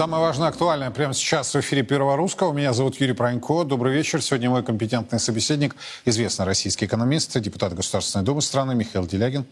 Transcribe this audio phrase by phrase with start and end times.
[0.00, 2.54] Самое важное, актуальное прямо сейчас в эфире Первого Русского.
[2.54, 3.64] Меня зовут Юрий Пронько.
[3.64, 4.22] Добрый вечер.
[4.22, 5.76] Сегодня мой компетентный собеседник,
[6.06, 9.44] известный российский экономист, депутат Государственной Думы страны Михаил Делягин.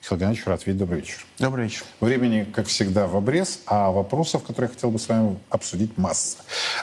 [0.00, 0.78] Михаил Геннадьевич, рад видеть.
[0.78, 1.26] Добрый вечер.
[1.40, 1.82] Добрый вечер.
[1.98, 6.36] Времени, как всегда, в обрез, а вопросов, которые я хотел бы с вами обсудить, масса.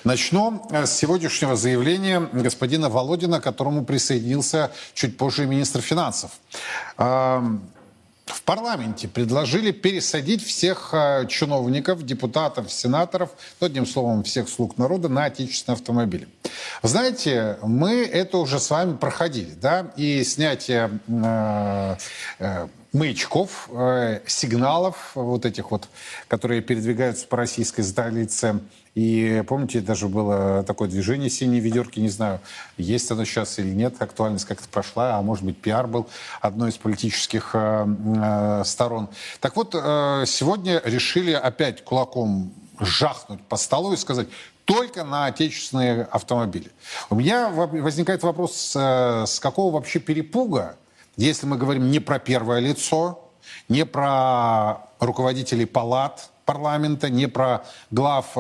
[0.04, 6.32] Начну с сегодняшнего заявления господина Володина, к которому присоединился чуть позже министр финансов
[8.26, 15.10] в парламенте предложили пересадить всех э, чиновников, депутатов, сенаторов, ну, одним словом, всех слуг народа
[15.10, 16.28] на отечественные автомобили.
[16.82, 21.96] Знаете, мы это уже с вами проходили, да, и снятие э,
[22.40, 25.90] э, маячков, э, сигналов вот этих вот,
[26.28, 28.62] которые передвигаются по российской столице,
[28.96, 32.40] и помните, даже было такое движение «Синие ведерки», не знаю,
[32.78, 36.08] есть оно сейчас или нет, актуальность как-то прошла, а может быть пиар был
[36.42, 39.10] одной из политических э, э, сторон.
[39.40, 44.28] Так вот, э, сегодня решили опять кулаком жахнуть по столу и сказать,
[44.66, 46.72] только на отечественные автомобили.
[47.10, 50.78] У меня возникает вопрос, э, с какого вообще перепуга,
[51.18, 53.23] если мы говорим не про первое лицо,
[53.70, 58.38] не про руководителей палат, парламента, не про глав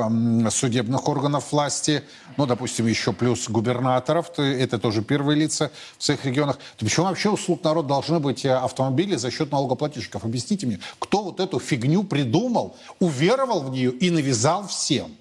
[0.50, 2.04] судебных органов власти,
[2.38, 6.58] ну, допустим, еще плюс губернаторов, то это тоже первые лица в своих регионах.
[6.78, 10.26] То почему вообще у слуг народ должны быть э, автомобили за счет налогоплательщиков?
[10.26, 15.16] Объясните мне, кто вот эту фигню придумал, уверовал в нее и навязал всем?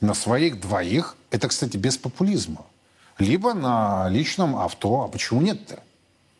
[0.00, 2.64] На своих двоих, это, кстати, без популизма.
[3.18, 5.02] Либо на личном авто.
[5.02, 5.82] А почему нет-то?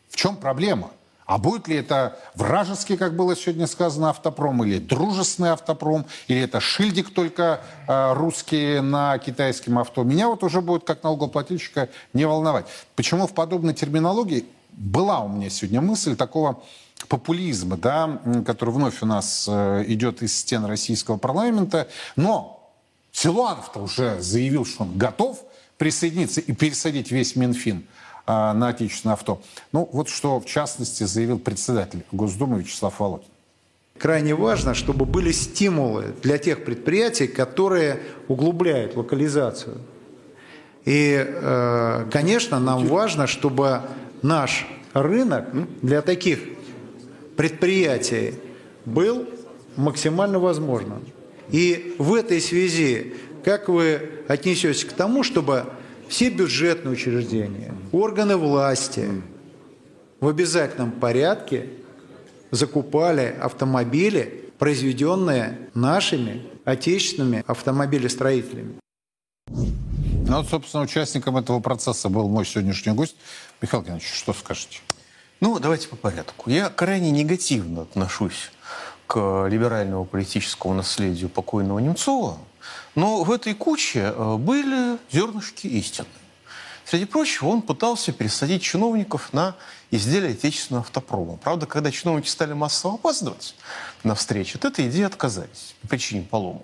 [0.09, 0.91] В чем проблема?
[1.25, 6.59] А будет ли это вражеский, как было сегодня сказано, автопром, или дружественный автопром, или это
[6.59, 12.67] шильдик только э, русский на китайском авто, меня вот уже будет как налогоплательщика не волновать.
[12.95, 16.61] Почему в подобной терминологии была у меня сегодня мысль такого
[17.09, 22.71] популизма, да, который вновь у нас э, идет из стен российского парламента, но
[23.11, 25.41] Силуанов-то уже заявил, что он готов
[25.77, 27.87] присоединиться и пересадить весь Минфин
[28.27, 29.41] на отечественное авто.
[29.71, 33.27] Ну, вот что, в частности, заявил председатель Госдумы Вячеслав Володин.
[33.97, 39.77] Крайне важно, чтобы были стимулы для тех предприятий, которые углубляют локализацию.
[40.83, 43.81] И, э, конечно, нам важно, чтобы
[44.21, 45.45] наш рынок
[45.81, 46.39] для таких
[47.37, 48.35] предприятий
[48.85, 49.27] был
[49.77, 51.03] максимально возможным.
[51.49, 53.13] И в этой связи,
[53.43, 55.65] как вы отнесетесь к тому, чтобы
[56.07, 59.09] все бюджетные учреждения, органы власти
[60.19, 61.69] в обязательном порядке
[62.51, 68.75] закупали автомобили, произведенные нашими отечественными автомобилестроителями.
[69.47, 73.15] Ну вот, собственно, участником этого процесса был мой сегодняшний гость.
[73.61, 74.79] Михаил Геннадьевич, что скажете?
[75.39, 76.49] Ну, давайте по порядку.
[76.49, 78.51] Я крайне негативно отношусь
[79.05, 82.39] к либеральному политическому наследию покойного Немцова,
[82.95, 86.07] но в этой куче э, были зернышки истины.
[86.85, 89.55] Среди прочего, он пытался пересадить чиновников на
[89.89, 91.37] изделия отечественного автопрома.
[91.37, 93.55] Правда, когда чиновники стали массово опаздывать
[94.03, 96.63] на встречу, от этой идеи отказались по причине поломок.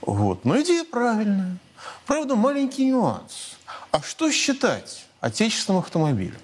[0.00, 0.44] Вот.
[0.44, 1.58] Но идея правильная.
[2.06, 3.56] Правда, маленький нюанс.
[3.90, 6.38] А что считать отечественным автомобилем?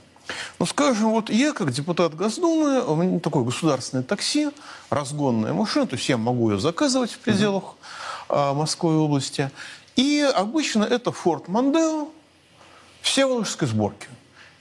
[0.59, 4.51] Ну, скажем, вот я, как депутат Госдумы, у меня такое государственное такси,
[4.89, 7.77] разгонная машина, то есть я могу ее заказывать в пределах а,
[8.55, 9.51] Москвы области.
[9.97, 12.11] И обычно это Ford Mondeo
[13.03, 14.09] Всеволожской сборки.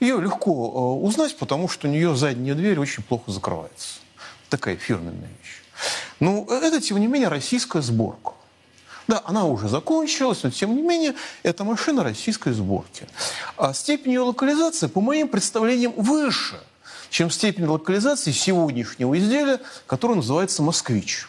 [0.00, 4.00] Ее легко а, узнать, потому что у нее задняя дверь очень плохо закрывается.
[4.48, 5.62] Такая фирменная вещь.
[6.18, 8.32] Ну, это, тем не менее, российская сборка.
[9.08, 13.06] Да, она уже закончилась, но тем не менее, это машина российской сборки.
[13.56, 16.60] А степень ее локализации, по моим представлениям, выше,
[17.10, 21.26] чем степень локализации сегодняшнего изделия, которое называется «Москвич».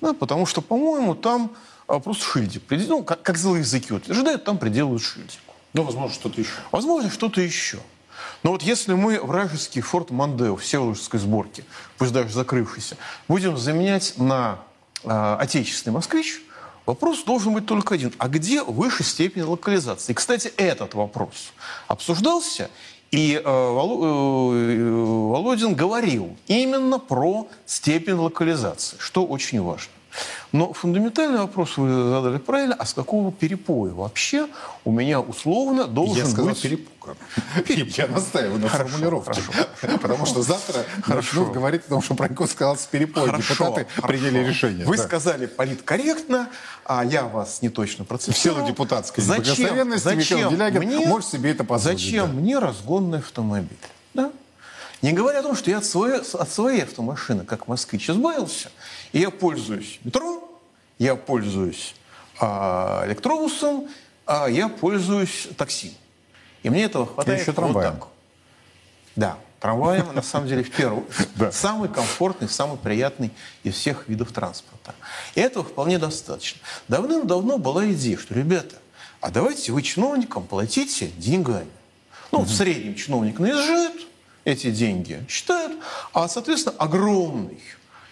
[0.00, 1.52] Да, потому что, по-моему, там
[1.86, 2.62] а, просто шильдик.
[2.70, 5.40] Ну, как, как злые языки утверждают, там приделают шильдик.
[5.72, 6.52] Ну, возможно, что-то еще.
[6.72, 7.78] Возможно, что-то еще.
[8.42, 11.64] Но вот если мы вражеский форт Мандео всеволожской сборки,
[11.98, 12.96] пусть даже закрывшийся,
[13.28, 14.58] будем заменять на
[15.04, 16.42] э, отечественный москвич,
[16.86, 18.14] Вопрос должен быть только один.
[18.16, 20.12] А где выше степень локализации?
[20.12, 21.52] И, кстати, этот вопрос
[21.88, 22.70] обсуждался,
[23.10, 24.90] и э, э,
[25.32, 29.92] Володин говорил именно про степень локализации, что очень важно.
[30.52, 34.48] Но фундаментальный вопрос вы задали правильно, а с какого перепоя вообще
[34.84, 36.62] у меня условно должен Я сказал быть...
[36.62, 37.16] перепуга.
[37.96, 39.40] Я настаиваю на формулировке.
[40.00, 43.36] Потому что завтра начнут говорить о том, что Пронько сказал с перепоя.
[43.36, 44.86] Депутаты приняли решение.
[44.86, 46.48] Вы сказали политкорректно,
[46.84, 48.38] а я вас не точно процитировал.
[48.38, 51.98] В силу депутатской зачем, зачем мне, может себе это позволить.
[51.98, 53.76] Зачем мне разгонный автомобиль?
[54.14, 54.32] Да?
[55.02, 58.70] Не говоря о том, что я от своей, от своей автомашины, как москвич, избавился,
[59.12, 60.42] и я пользуюсь метро,
[60.98, 61.94] я пользуюсь
[62.40, 63.88] а, электробусом,
[64.26, 65.94] а я пользуюсь такси.
[66.62, 67.92] И мне этого хватает еще вот трамваем.
[67.92, 68.08] так.
[69.14, 71.06] Да, трамваем, на самом деле, в первую.
[71.52, 73.30] Самый комфортный, самый приятный
[73.62, 74.94] из всех видов транспорта.
[75.34, 76.60] И этого вполне достаточно.
[76.88, 78.76] Давным-давно была идея, что, ребята,
[79.20, 81.70] а давайте вы чиновникам платите деньгами.
[82.32, 84.06] Ну, в среднем чиновник наезжает,
[84.44, 85.72] эти деньги считают,
[86.12, 87.60] а, соответственно, огромный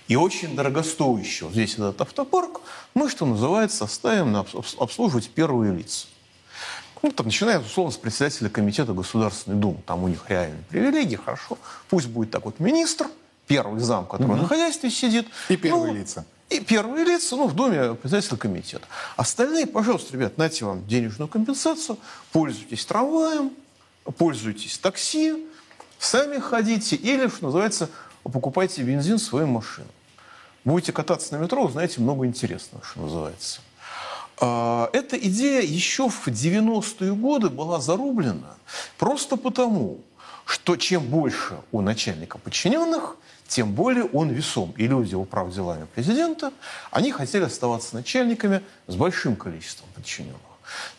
[0.08, 2.60] и очень дорогостоящий, вот здесь этот автопарк,
[2.94, 6.06] мы, что называется, ставим на обс- обслуживать первые лица.
[7.02, 9.78] Ну, там, начиная, условно, с председателя комитета Государственной Думы.
[9.86, 11.58] Там у них реальные привилегии, хорошо.
[11.90, 13.08] Пусть будет так вот министр,
[13.46, 15.26] первый зам, который на хозяйстве сидит.
[15.50, 16.24] И первые Ну, лица.
[16.48, 18.86] И первые лица, ну, в доме председателя комитета.
[19.16, 21.98] Остальные, пожалуйста, ребят, нате вам денежную компенсацию,
[22.32, 23.50] пользуйтесь трамваем,
[24.16, 25.46] пользуйтесь такси,
[25.98, 27.90] сами ходите или, что называется,
[28.22, 29.90] покупайте бензин своим машинам.
[30.64, 33.60] Будете кататься на метро, узнаете много интересного, что называется.
[34.40, 38.54] А, Эта идея еще в 90-е годы была зарублена
[38.98, 40.00] просто потому,
[40.46, 43.16] что чем больше у начальника подчиненных,
[43.46, 44.72] тем более он весом.
[44.76, 46.52] И люди, управ делами президента,
[46.90, 50.40] они хотели оставаться начальниками с большим количеством подчиненных.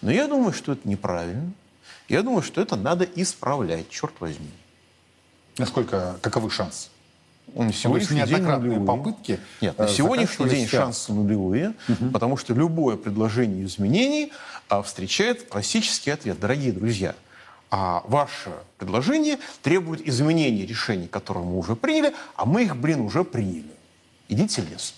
[0.02, 1.52] Но я думаю, что это неправильно.
[2.08, 4.52] Я думаю, что это надо исправлять, черт возьми.
[5.58, 6.90] Насколько, каковы шансы?
[7.54, 8.88] На сегодняшний день неоднократные нулевые.
[8.88, 11.74] попытки, Нет, на э, сегодняшний день шансы нулевые,
[12.12, 14.32] потому что любое предложение изменений
[14.68, 16.40] а, встречает классический ответ.
[16.40, 17.16] Дорогие друзья,
[17.72, 23.24] а ваше предложение требует изменения решений, которые мы уже приняли, а мы их, блин, уже
[23.24, 23.72] приняли.
[24.28, 24.96] Идите лес.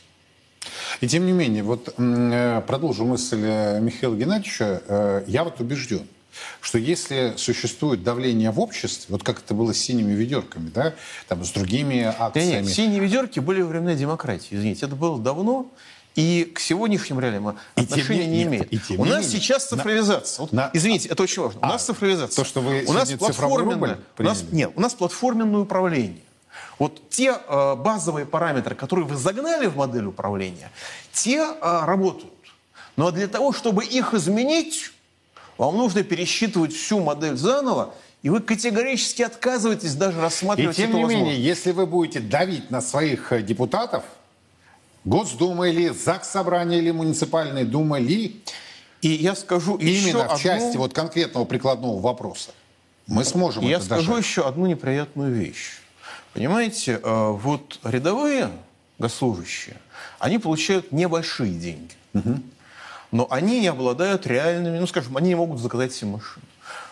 [1.02, 6.08] И тем не менее, вот э, продолжу мысль э, Михаила Геннадьевича, я вот убежден,
[6.62, 10.94] что если существует давление в обществе, вот как это было с синими ведерками, да,
[11.28, 15.20] там, с другими Да акциями, нет, синие ведерки были во времена демократии, извините, это было
[15.20, 15.68] давно,
[16.16, 18.74] и к сегодняшним реалиям И отношения тем не- не имеет.
[18.74, 20.42] и тем У нас менее, сейчас на- цифровизация.
[20.42, 21.60] Вот, на- извините, это очень важно.
[21.62, 22.44] У А, нас цифровизация.
[22.44, 26.24] то, что вы у нас платформенное, у нас, нет, у нас платформенное управление.
[26.80, 30.72] Вот те э, базовые параметры, которые вы загнали в модель управления,
[31.12, 32.34] те э, работают.
[32.96, 34.92] Но для того, чтобы их изменить,
[35.58, 37.94] вам нужно пересчитывать всю модель заново,
[38.24, 42.72] и вы категорически отказываетесь даже И рассматривать тем эту не менее, если вы будете давить
[42.72, 44.04] на своих э, депутатов,
[45.06, 48.42] Госдума или ЗАГС Собрания или муниципальной думы ли,
[49.02, 52.52] И я скажу именно в одну- части вот конкретного прикладного вопроса,
[53.06, 54.26] мы сможем И Я это скажу дожать.
[54.26, 55.78] еще одну неприятную вещь.
[56.34, 58.50] Понимаете, э, вот рядовые
[59.00, 59.78] госслужащие,
[60.20, 61.94] они получают небольшие деньги.
[63.12, 66.46] Но они не обладают реальными, ну, скажем, они не могут заказать себе машину.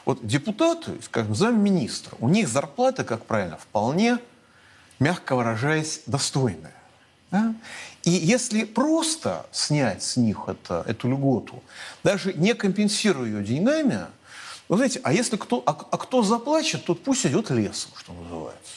[0.05, 4.19] Вот депутаты, скажем, замминистра, у них зарплата, как правильно, вполне,
[4.99, 6.73] мягко выражаясь, достойная.
[7.31, 7.53] да?
[8.03, 11.61] И если просто снять с них это, эту льготу,
[12.03, 14.05] даже не компенсируя ее деньгами,
[14.69, 18.71] вы знаете, а если кто, а, а кто заплачет, тот пусть идет лесом, что называется,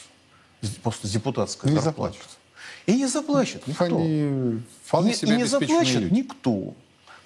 [0.63, 2.15] С- после депутатской Не зарплаты.
[2.15, 2.39] заплачет.
[2.87, 3.85] И не заплачет никто.
[3.85, 6.15] Они вполне И- себе и не заплачет люди.
[6.15, 6.75] никто.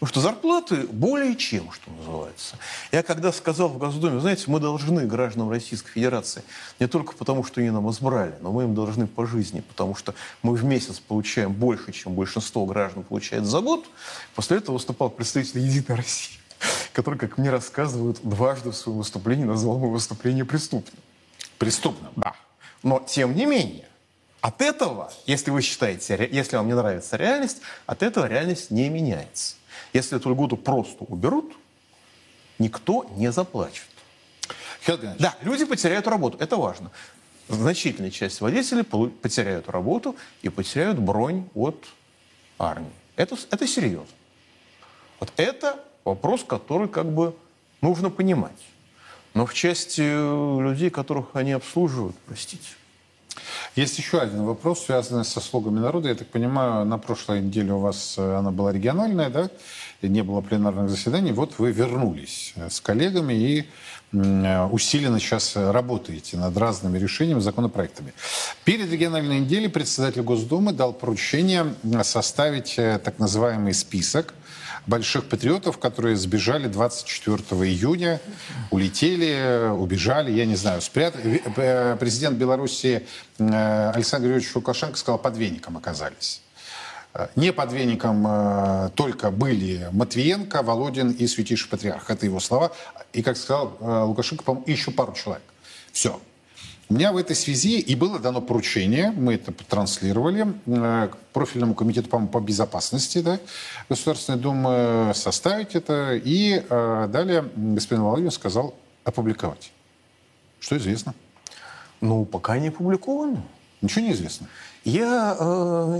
[0.03, 2.57] Потому что зарплаты более чем, что называется.
[2.91, 6.43] Я когда сказал в Госдуме, знаете, мы должны гражданам Российской Федерации
[6.81, 10.13] не только потому, что они нам избрали, но мы им должны по жизни, потому что
[10.43, 13.87] мы в месяц получаем больше, чем большинство граждан получает за год.
[14.35, 16.37] После этого выступал представитель «Единой России»,
[16.93, 20.99] который, как мне рассказывают, дважды в своем выступлении назвал мое выступление преступным.
[21.59, 22.11] Преступно.
[22.17, 22.35] Да.
[22.83, 23.87] Но тем не менее,
[24.41, 29.55] от этого, если вы считаете, если вам не нравится реальность, от этого реальность не меняется.
[29.93, 31.53] Если эту льготу просто уберут,
[32.59, 33.87] никто не заплачет.
[35.19, 36.91] Да, люди потеряют работу, это важно.
[37.49, 41.87] Значительная часть водителей потеряют работу и потеряют бронь от
[42.59, 42.93] армии.
[43.17, 44.07] Это, это серьезно.
[45.21, 47.37] Вот это вопрос, который как бы
[47.81, 48.59] нужно понимать.
[49.35, 52.69] Но в части э, людей, которых они обслуживают, простите,
[53.77, 56.09] Есть еще один вопрос, связанный со слугами народа.
[56.09, 59.51] Я так понимаю, на прошлой неделе у вас э, она была региональная, да?
[60.03, 61.33] Не было пленарных заседаний.
[61.33, 63.67] Вот вы вернулись э, с коллегами и
[64.13, 68.13] э, усиленно сейчас работаете над разными решениями, законопроектами.
[68.65, 74.35] Перед региональной неделей председатель Госдумы дал поручение составить так называемый список
[74.87, 77.39] больших патриотов, которые сбежали 24
[77.71, 78.21] июня,
[78.71, 81.43] улетели, убежали, я не знаю, спрятали.
[81.57, 83.07] Э, Президент Беларуси
[83.39, 86.43] э, Александр Григорьевич Лукашенко сказал, под веником оказались.
[87.15, 92.11] Э, Не под веником э, только были Матвиенко, Володин и Святейший Патриарх.
[92.11, 92.73] Это его слова.
[93.13, 95.43] И, как сказал э, Лукашенко, по-моему, еще пару человек.
[95.93, 96.21] Все.
[96.93, 101.75] У меня в этой связи и было дано поручение, мы это транслировали, э, к профильному
[101.75, 103.39] комитету по, по безопасности да,
[103.89, 106.21] Государственной Думы составить это.
[106.23, 109.73] И э, далее господин Володин сказал опубликовать.
[110.61, 111.15] Что известно?
[112.03, 113.43] Ну, пока не опубликовано.
[113.81, 114.49] Ничего не известно.
[114.85, 115.97] Я э,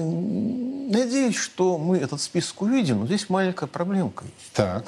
[0.91, 4.53] надеюсь, что мы этот список увидим, но здесь маленькая проблемка есть.
[4.53, 4.85] Так.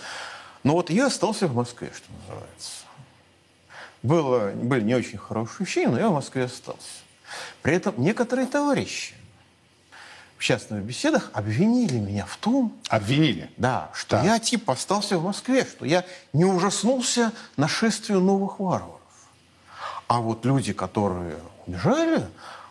[0.65, 2.84] Но вот я остался в Москве, что называется.
[4.05, 6.87] Было, были не очень хорошие ощущения, но я в Москве остался.
[7.63, 9.15] При этом некоторые товарищи
[10.37, 13.51] в частных беседах обвинили меня в том, Обвинили?
[13.57, 14.25] да, что Так.
[14.27, 19.01] я типа остался в Москве, что я не ужаснулся нашествию новых варваров.
[20.07, 22.27] А вот люди, которые убежали,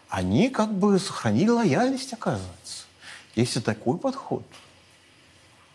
[0.09, 2.83] они как бы сохранили лояльность, оказывается.
[3.33, 4.43] Есть и такой подход.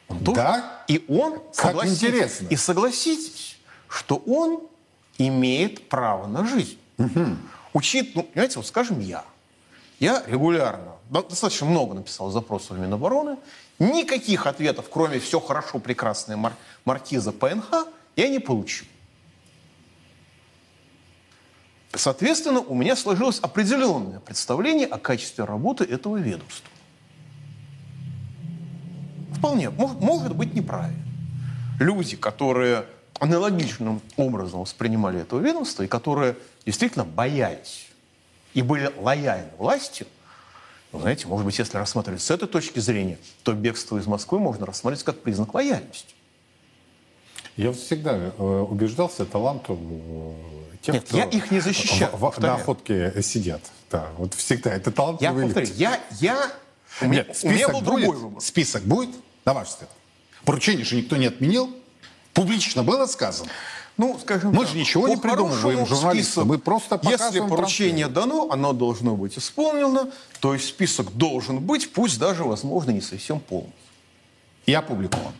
[0.06, 0.84] Он тоже- Да?
[0.86, 2.46] И он, Как согласитесь- интересно.
[2.48, 4.60] и согласитесь, что он
[5.18, 6.78] имеет право на жизнь.
[7.74, 9.24] Учит, ну, понимаете, вот скажем я.
[10.00, 13.36] Я регулярно, достаточно много написал запросов в Минобороны.
[13.78, 18.86] Никаких ответов, кроме «все хорошо, прекрасная мар- маркиза ПНХ», я не получил.
[21.94, 26.68] Соответственно, у меня сложилось определенное представление о качестве работы этого ведомства.
[29.32, 31.02] Вполне, может, может быть неправильно.
[31.80, 32.86] Люди, которые
[33.18, 37.88] аналогичным образом воспринимали это ведомство и которые действительно боялись
[38.54, 40.06] и были лояльны власти,
[40.92, 44.64] ну, знаете, может быть, если рассматривать с этой точки зрения, то бегство из Москвы можно
[44.66, 46.14] рассматривать как признак лояльности.
[47.56, 48.30] Я всегда э,
[48.68, 53.60] убеждался таланту э, тех, Нет, кто я их не защищаю, в- в- на охотке сидят.
[53.90, 54.72] Да, вот всегда.
[54.72, 56.52] Это Я талантливые повторю, я, я,
[57.02, 57.84] Нет, у меня список был будет?
[58.04, 58.40] другой выбор.
[58.42, 59.10] Список будет,
[59.44, 59.90] на ваш взгляд?
[60.44, 61.74] Поручение же никто не отменил.
[62.42, 63.50] Публично было сказано.
[63.96, 66.30] Ну, скажем Мы так, же ничего не придумываем, журналисты.
[66.32, 71.92] список, Мы просто Если поручение дано, оно должно быть исполнено, то есть список должен быть,
[71.92, 73.72] пусть даже, возможно, не совсем полный.
[74.66, 75.32] И опубликован.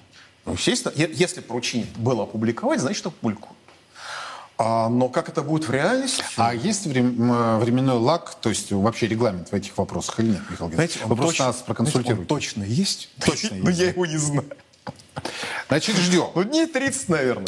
[0.45, 3.55] Ну, естественно, если поручение было опубликовать, значит опубликуют.
[4.61, 6.25] А, но как это будет в реальности?
[6.37, 10.69] А есть врем- временной лаг, то есть вообще регламент в этих вопросах или нет, Михаил
[10.71, 10.95] Геннадьевич?
[10.97, 12.21] Знаете, Вы просто нас знаете, проконсультируете.
[12.23, 13.09] он точно есть?
[13.25, 13.93] Точно Но есть, я да.
[13.93, 14.51] его не знаю.
[15.69, 16.27] Значит, ждем.
[16.35, 17.47] Ну, дней 30, наверное.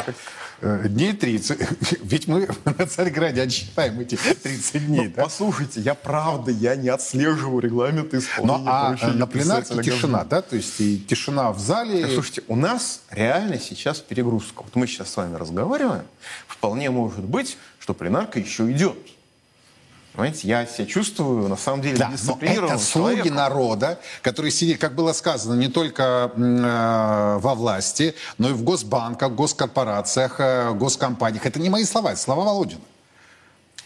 [0.62, 1.58] Э, Дней 30.
[2.02, 5.22] Ведь мы на Царьграде отсчитаем эти 30 дней, Ну, да?
[5.22, 10.42] Послушайте, я правда, я не отслеживаю регламент Ну, исполнения а поручений на пленарке тишина, да?
[10.42, 12.02] То есть и тишина в зале.
[12.02, 14.62] Так, Слушайте, у нас реально сейчас перегрузка.
[14.62, 16.04] Вот мы сейчас с вами разговариваем.
[16.46, 18.98] Вполне может быть, что пленарка еще идет.
[20.12, 23.34] Понимаете, я себя чувствую, на самом деле, Да, но дисциплинированным это слуги человеком.
[23.36, 29.32] народа, которые сидят, как было сказано, не только э, во власти, но и в госбанках,
[29.32, 31.46] госкорпорациях, э, госкомпаниях.
[31.46, 32.80] Это не мои слова, это слова Володина.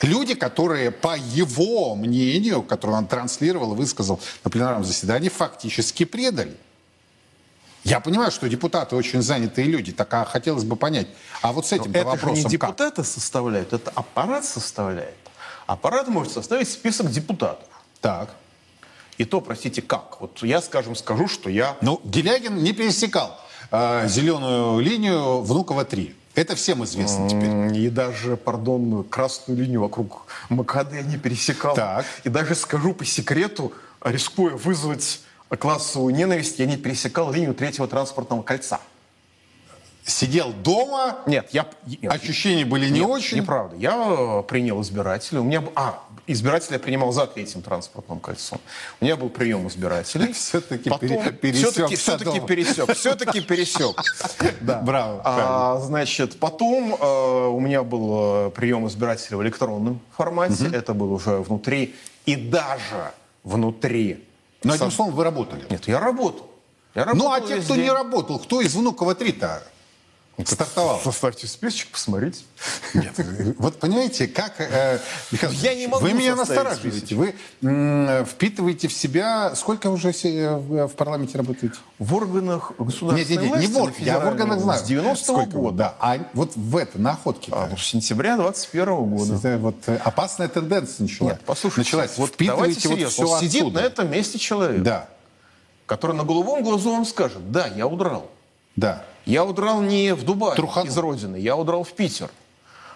[0.00, 6.56] Люди, которые, по его мнению, которое он транслировал и высказал на пленарном заседании, фактически предали.
[7.84, 11.06] Я понимаю, что депутаты очень занятые люди, так а хотелось бы понять,
[11.42, 12.70] а вот с этим Это же вопросом не как?
[12.70, 15.14] депутаты составляют, это аппарат составляет.
[15.66, 17.68] Аппарат может составить список депутатов.
[18.00, 18.34] Так.
[19.16, 20.20] И то, простите, как?
[20.20, 21.76] Вот я, скажем, скажу, что я...
[21.80, 23.38] Ну, Делягин не пересекал
[23.70, 26.14] э, зеленую линию Внуково-3.
[26.34, 27.76] Это всем известно теперь.
[27.78, 31.76] И даже, пардон, красную линию вокруг МКД не пересекал.
[31.76, 32.04] Так.
[32.24, 35.20] И даже скажу по секрету, рискуя вызвать
[35.56, 38.80] классовую ненависть, я не пересекал линию третьего транспортного кольца.
[40.06, 41.66] Сидел дома, Нет, я...
[41.86, 43.38] нет, ощущения были не нет, очень.
[43.38, 43.74] Неправда.
[43.76, 45.40] Я э, принял избирателя.
[45.40, 45.64] У меня...
[45.74, 48.60] А, избирателя я принимал за третьим транспортным кольцом.
[49.00, 50.26] У меня был прием избирателей.
[50.90, 51.22] Потом...
[51.54, 52.46] Все-таки, все-таки дома.
[52.46, 52.92] пересек.
[52.94, 53.96] Все-таки пересек.
[54.60, 54.80] Да.
[54.80, 60.70] Браво, А, значит, потом э, у меня был э, прием избирателя в электронном формате.
[60.72, 61.94] Это было уже внутри.
[62.26, 64.24] И даже внутри.
[64.62, 65.64] Но одним словом, вы работали.
[65.70, 66.50] Нет, я работал.
[66.94, 67.84] Я Ну, а работал те, кто день.
[67.84, 69.62] не работал, кто из Внуково-3-то
[70.44, 71.00] стартовал?
[71.00, 72.40] Составьте списочек, посмотрите.
[72.94, 73.14] Нет,
[73.58, 74.54] вот понимаете, как...
[74.58, 74.98] э,
[75.30, 77.14] Михаил Я не могу Вы меня настораживаете.
[77.14, 79.54] Вы м, впитываете в себя...
[79.54, 81.76] Сколько уже се- в в парламенте работаете?
[81.98, 84.80] В органах государственной Нет, нет, нет, власти не в органах, я в органах знаю.
[84.80, 85.60] С 90 сколько года.
[85.62, 85.94] вот, да.
[86.00, 89.34] А вот в это, на охотке А, ну, с сентября 21 года.
[89.36, 91.32] Это вот э, опасная тенденция началась.
[91.34, 92.18] Нет, послушайте, Началась.
[92.18, 93.10] вот давайте Впитываете вот серьезно.
[93.12, 93.80] все Вот сидит оттуда.
[93.80, 95.08] на этом месте человек, Да,
[95.86, 98.28] который на голубом глазу вам скажет, да, я удрал.
[98.76, 99.04] да.
[99.26, 100.88] Я удрал не в Дубай Труханул.
[100.88, 102.30] из родины, я удрал в Питер.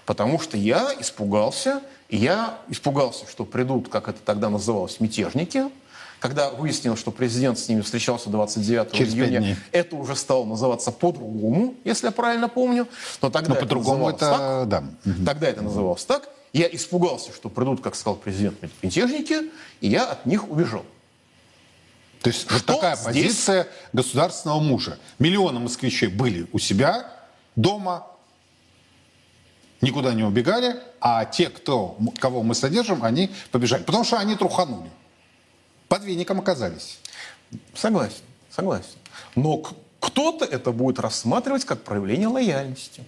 [0.05, 5.65] Потому что я испугался, и я испугался, что придут, как это тогда называлось, мятежники.
[6.19, 11.75] Когда выяснилось, что президент с ними встречался 29 Через июня, это уже стало называться по-другому,
[11.85, 12.89] если я правильно помню.
[13.23, 14.85] Но тогда Но по-другому называлось это, да.
[15.05, 15.15] так.
[15.27, 16.29] Тогда это называлось так.
[16.53, 20.85] я испугался, что придут, как сказал президент, мятежники, и я от них убежал.
[22.23, 23.05] То есть вот такая здесь?
[23.07, 24.99] позиция государственного мужа.
[25.19, 27.13] Миллионы москвичей были у себя
[27.55, 28.07] дома,
[29.81, 33.83] никуда не убегали, а те, кто, кого мы содержим, они побежали.
[33.83, 34.91] Потому что они труханули.
[35.89, 36.99] Под веником оказались.
[37.75, 38.99] Согласен, согласен.
[39.35, 39.63] Но
[40.01, 43.05] кто-то это будет рассматривать как проявление лояльности.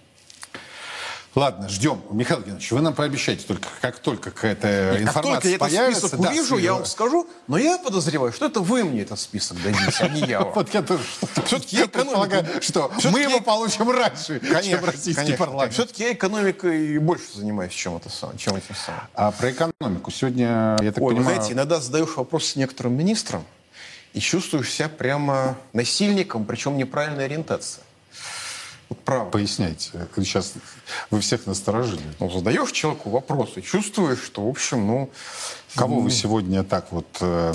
[1.37, 2.03] Ладно, ждем.
[2.11, 5.99] Михаил Геннадьевич, вы нам пообещайте только, как только какая-то Нет, информация как только я этот
[5.99, 9.93] список увижу, я вам скажу, но я подозреваю, что это вы мне этот список дадите,
[10.01, 11.05] а не я Вот я тоже
[11.47, 15.73] все-таки предполагаю, что мы его получим раньше, чем российский парламент.
[15.73, 19.03] Все-таки я экономикой больше занимаюсь, чем это чем этим самым.
[19.15, 21.37] А про экономику сегодня, я так понимаю...
[21.37, 23.45] знаете, иногда задаешь вопрос некоторым министрам
[24.15, 27.83] и чувствуешь себя прямо насильником, причем неправильной ориентации.
[29.05, 29.31] Право.
[29.31, 29.91] Поясняйте.
[30.17, 30.55] Сейчас
[31.11, 32.03] вы всех насторожили.
[32.19, 35.11] Ну, задаешь человеку вопросы, чувствуешь, что, в общем, ну...
[35.75, 37.07] Кого вы сегодня так вот...
[37.21, 37.53] Э,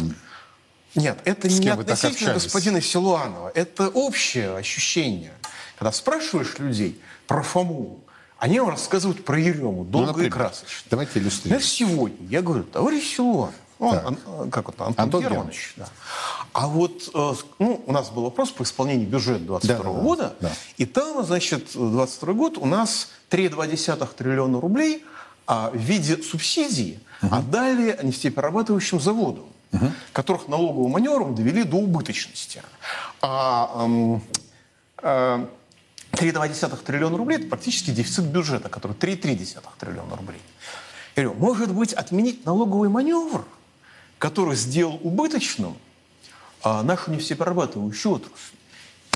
[0.96, 3.51] Нет, это не относительно господина Силуанова.
[3.54, 5.34] Это общее ощущение.
[5.77, 8.00] Когда спрашиваешь людей про Фому,
[8.38, 10.88] они вам рассказывают про Ерему долго ну, например, и красочно.
[10.89, 11.62] Давайте иллюстрируем.
[11.62, 15.74] Например, сегодня я говорю, товарищ Силуанов, он, ан, как это, Антон, Антон Германович.
[15.77, 15.88] Да.
[16.53, 20.50] А вот э, ну, у нас был вопрос по исполнению бюджета 2022 да, года, да,
[20.50, 20.55] да.
[20.77, 25.03] и там, значит, 2022 год у нас 3,2 триллиона рублей
[25.48, 27.36] а, в виде субсидий угу.
[27.36, 29.91] отдали нефтеперерабатывающим заводам, угу.
[30.13, 32.62] которых налоговым маневром довели до убыточности.
[33.22, 34.22] А, эм,
[35.01, 35.45] э,
[36.13, 40.41] 3,2 триллиона рублей– это практически дефицит бюджета, который 3,3 триллиона рублей.
[41.15, 43.45] Я говорю, может быть, отменить налоговый маневр,
[44.19, 45.78] который сделал убыточным
[46.65, 48.56] а нашу нефтеперерабатывающую отрасль.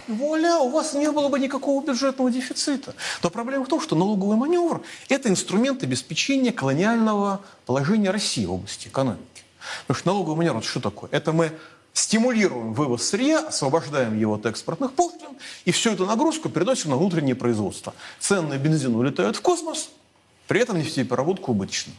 [0.07, 2.93] Вуаля, у вас не было бы никакого бюджетного дефицита.
[3.23, 8.88] Но проблема в том, что налоговый маневр– это инструмент обеспечения колониального положения России в области
[8.88, 9.43] экономики.
[9.81, 11.09] Потому что налоговый маневр– это что такое?
[11.12, 11.51] Это мы
[11.93, 15.29] стимулируем вывоз сырья, освобождаем его от экспортных пошлин,
[15.65, 17.95] и всю эту нагрузку переносим на внутреннее производство.
[18.19, 19.89] Цены на бензин улетают в космос,
[20.47, 21.93] при этом нефтепереработка убыточна.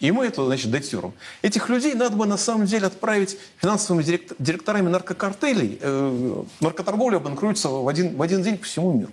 [0.00, 1.12] И мы это, значит, датируем.
[1.42, 4.02] Этих людей надо бы на самом деле отправить финансовыми
[4.38, 5.78] директорами наркокартелей.
[5.80, 9.10] Э, наркоторговля обанкруется в один, в один день по всему миру.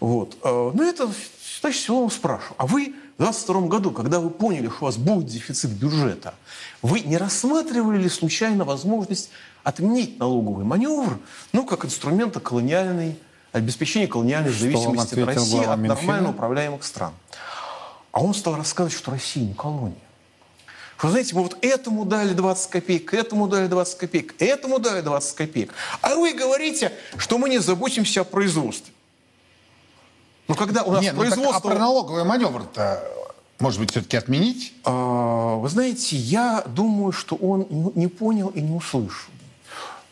[0.00, 0.36] Вот.
[0.42, 1.08] Э, ну, это,
[1.60, 2.54] значит, всего вам спрашиваю.
[2.58, 6.34] А вы в 2022 году, когда вы поняли, что у вас будет дефицит бюджета,
[6.82, 9.30] вы не рассматривали ли случайно возможность
[9.62, 11.18] отменить налоговый маневр,
[11.52, 13.16] ну, как инструмента колониальной,
[13.52, 17.14] обеспечения колониальной что зависимости России от нормально управляемых стран?
[18.14, 19.98] А он стал рассказывать, что Россия не колония.
[21.02, 25.34] Вы знаете, мы вот этому дали 20 копеек, этому дали 20 копеек, этому дали 20
[25.34, 25.74] копеек.
[26.00, 28.94] А вы говорите, что мы не заботимся о производстве.
[30.46, 31.44] Но когда у нас Нет, производство...
[31.44, 33.02] Ну так, а про налоговый маневр-то,
[33.58, 34.72] может быть, все-таки отменить?
[34.84, 39.32] А, вы знаете, я думаю, что он не понял и не услышал.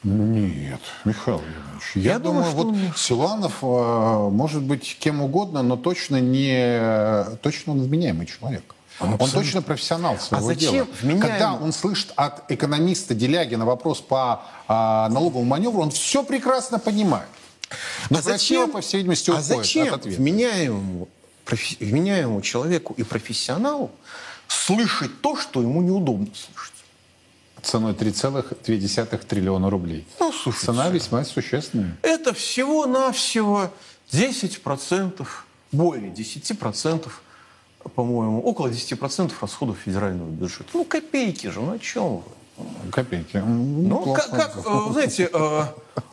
[0.04, 2.94] Нет, Михаил Иванович, я, я думаю, думаю вот он...
[2.96, 8.74] Силанов э, может быть кем угодно, но точно не точно он вменяемый человек.
[8.98, 10.86] Он, он точно профессионал своего а зачем дела.
[11.00, 11.28] Вменяемый?
[11.28, 17.28] Когда он слышит от экономиста Делягина вопрос по а, налоговому маневру, он все прекрасно понимает.
[18.10, 21.08] Но а зачем, по всей видимости, а зачем от вменяемому,
[21.44, 23.90] профи, вменяемому человеку и профессионалу
[24.46, 26.71] слышать то, что ему неудобно слышать?
[27.62, 30.06] Ценой 3,2 триллиона рублей.
[30.20, 31.96] Ну, слушайте, Цена весьма существенная.
[32.02, 33.70] Это всего-навсего
[34.12, 35.26] 10%,
[35.70, 37.08] более 10%,
[37.94, 40.66] по-моему, около 10% расходов федерального бюджета.
[40.74, 42.22] Ну, копейки же, ну о чем вы?
[42.90, 43.38] Копейки.
[43.38, 45.64] Ну, как, как э, знаете, э,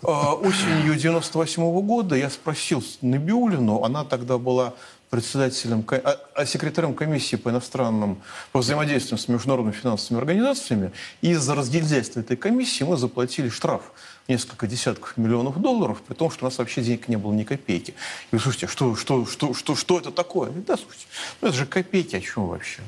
[0.03, 4.73] э, осенью 98 -го года я спросил Набиулину, она тогда была
[5.09, 10.91] председателем, а, а секретарем комиссии по иностранным, по взаимодействию с международными финансовыми организациями.
[11.21, 13.91] И из-за разгильдяйства этой комиссии мы заплатили штраф
[14.27, 17.91] несколько десятков миллионов долларов, при том, что у нас вообще денег не было ни копейки.
[18.31, 20.51] И вы слушайте, что, что, что, что, что это такое?
[20.51, 21.05] Да, слушайте,
[21.41, 22.81] ну это же копейки, о чем вообще?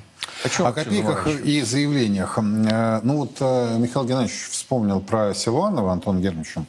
[0.44, 2.38] О, чем о копейках и заявлениях.
[2.38, 6.64] Э, ну вот э, Михаил Геннадьевич вспомнил про Силуанова Антона Германовича.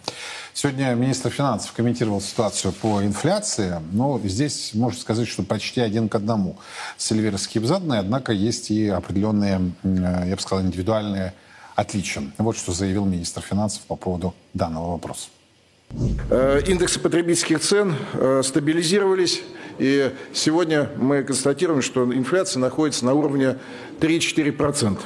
[0.55, 3.81] Сегодня министр финансов комментировал ситуацию по инфляции.
[3.93, 6.59] Но здесь можно сказать, что почти один к одному
[6.99, 7.99] с Эльвирой Скибзадной.
[7.99, 11.33] Однако есть и определенные, я бы сказал, индивидуальные
[11.83, 12.23] отличия.
[12.39, 15.29] Вот что заявил министр финансов по поводу данного вопроса.
[16.31, 19.43] Э, индексы потребительских цен э, стабилизировались,
[19.79, 23.59] и сегодня мы констатируем, что инфляция находится на уровне
[24.01, 24.99] 3-4%.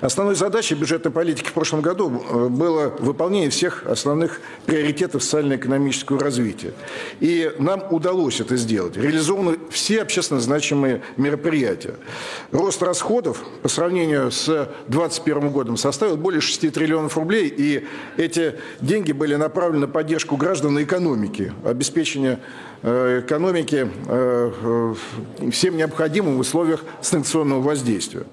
[0.00, 6.72] Основной задачей бюджетной политики в прошлом году э, было выполнение всех основных приоритетов социально-экономического развития.
[7.20, 8.96] И нам удалось это сделать.
[8.96, 11.94] Реализованы все общественно значимые мероприятия.
[12.52, 14.46] Рост расходов по сравнению с
[14.88, 20.78] 2021 годом составил более 6 триллионов рублей, и эти деньги были направлены на поддержку граждан
[20.78, 22.38] и экономики, обеспечение
[22.82, 24.94] э, экономики э,
[25.50, 28.24] всем необходимым в условиях санкционного воздействия.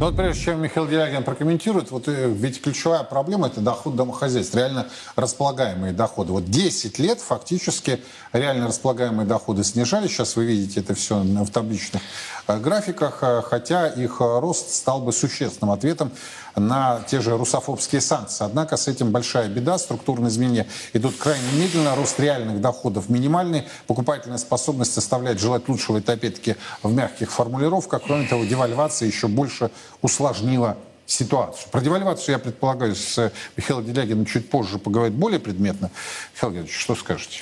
[0.00, 4.54] Ну вот прежде чем Михаил Делягин прокомментирует, вот э, ведь ключевая проблема это доход домохозяйств,
[4.54, 6.32] реально располагаемые доходы.
[6.32, 10.12] Вот 10 лет фактически реально располагаемые доходы снижались.
[10.12, 12.00] Сейчас вы видите это все в табличных
[12.46, 16.12] э, графиках, э, хотя их рост стал бы существенным ответом
[16.56, 18.44] на те же русофобские санкции.
[18.44, 19.78] Однако с этим большая беда.
[19.78, 21.94] Структурные изменения идут крайне медленно.
[21.94, 23.64] Рост реальных доходов минимальный.
[23.86, 25.98] Покупательная способность оставляет желать лучшего.
[25.98, 28.02] Это опять-таки в мягких формулировках.
[28.06, 29.70] Кроме того, девальвация еще больше
[30.02, 31.68] усложнила ситуацию.
[31.70, 35.90] Про девальвацию, я предполагаю, с Михаилом Делягиным чуть позже поговорить более предметно.
[36.34, 37.40] Михаил Георгиевич, что скажете?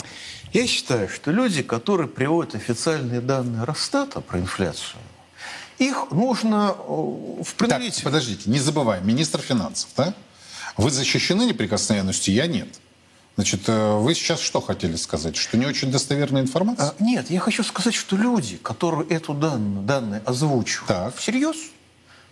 [0.52, 4.98] Я считаю, что люди, которые приводят официальные данные Росстата про инфляцию,
[5.78, 7.54] их нужно э, в.
[7.66, 10.14] Так, подождите, не забываем, министр финансов, да?
[10.76, 12.68] Вы защищены неприкосновенностью, я нет.
[13.36, 15.36] Значит, э, вы сейчас что хотели сказать?
[15.36, 16.88] Что не очень достоверная информация?
[16.88, 21.16] А, нет, я хочу сказать, что люди, которые эту данную, данные озвучивают, так.
[21.16, 21.56] всерьез,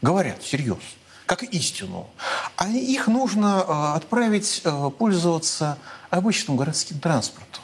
[0.02, 0.78] говорят всерьез,
[1.26, 2.08] как истину,
[2.56, 4.62] а их нужно э, отправить
[4.98, 5.78] пользоваться
[6.10, 7.62] обычным городским транспортом.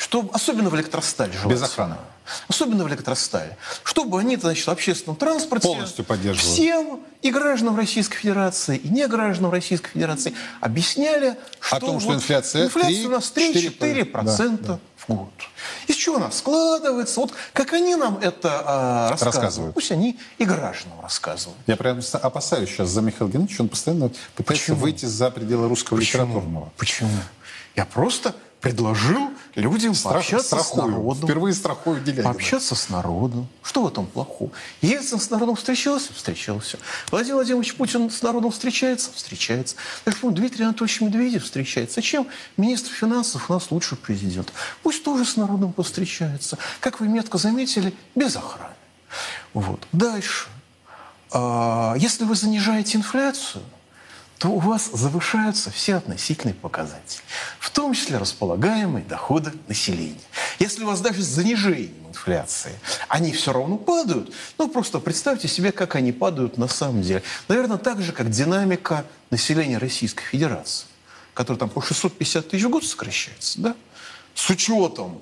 [0.00, 1.52] Что, особенно в электросталь желательно.
[1.52, 1.96] Без охраны.
[2.48, 3.58] Особенно в электростале.
[3.84, 5.68] Чтобы они, значит, в общественном транспорте...
[5.68, 6.54] Полностью поддерживали.
[6.54, 10.32] Всем, и гражданам Российской Федерации, и не гражданам Российской Федерации,
[10.62, 11.76] объясняли, что...
[11.76, 14.78] О том, что вот инфляция Инфляция 3, у нас 3-4% да, да.
[14.96, 15.28] в год.
[15.86, 17.20] Из чего она складывается?
[17.20, 19.34] Вот как они нам это а, рассказывают.
[19.34, 19.74] рассказывают.
[19.74, 21.58] Пусть они и гражданам рассказывают.
[21.66, 23.60] Я прям опасаюсь сейчас за Михаила Геннадьевича.
[23.60, 24.76] Он постоянно пытается Почему?
[24.78, 26.24] выйти за пределы русского Почему?
[26.24, 26.72] литературного.
[26.78, 27.10] Почему?
[27.76, 30.62] Я просто предложил людям Страх, страхую.
[30.62, 31.28] с народом.
[31.28, 32.24] Впервые страхую Делягина.
[32.24, 33.48] Пообщаться с народом.
[33.62, 34.50] Что в этом плохого?
[34.80, 36.12] Ельцин с народом встречался?
[36.12, 36.78] Встречался.
[37.10, 39.10] Владимир Владимирович Путин с народом встречается?
[39.14, 39.76] Встречается.
[40.04, 41.96] Так что Дмитрий Анатольевич Медведев встречается.
[41.96, 44.52] Зачем министр финансов у нас лучший президент?
[44.82, 46.58] Пусть тоже с народом повстречается.
[46.80, 48.74] Как вы метко заметили, без охраны.
[49.54, 49.86] Вот.
[49.92, 50.48] Дальше.
[51.32, 53.62] А, если вы занижаете инфляцию,
[54.40, 57.20] то у вас завышаются все относительные показатели,
[57.58, 60.16] в том числе располагаемые доходы населения.
[60.58, 62.72] Если у вас даже с занижением инфляции
[63.06, 67.22] они все равно падают, ну просто представьте себе, как они падают на самом деле.
[67.48, 70.86] Наверное, так же, как динамика населения Российской Федерации,
[71.34, 73.76] которая там по 650 тысяч в год сокращается, да?
[74.34, 75.20] с учетом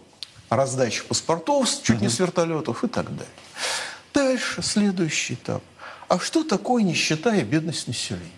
[0.49, 3.35] раздачи паспортов, чуть не с вертолетов и так далее.
[4.15, 5.65] Дальше, следующий этап.
[6.07, 8.38] А что такое нищета и бедность населения?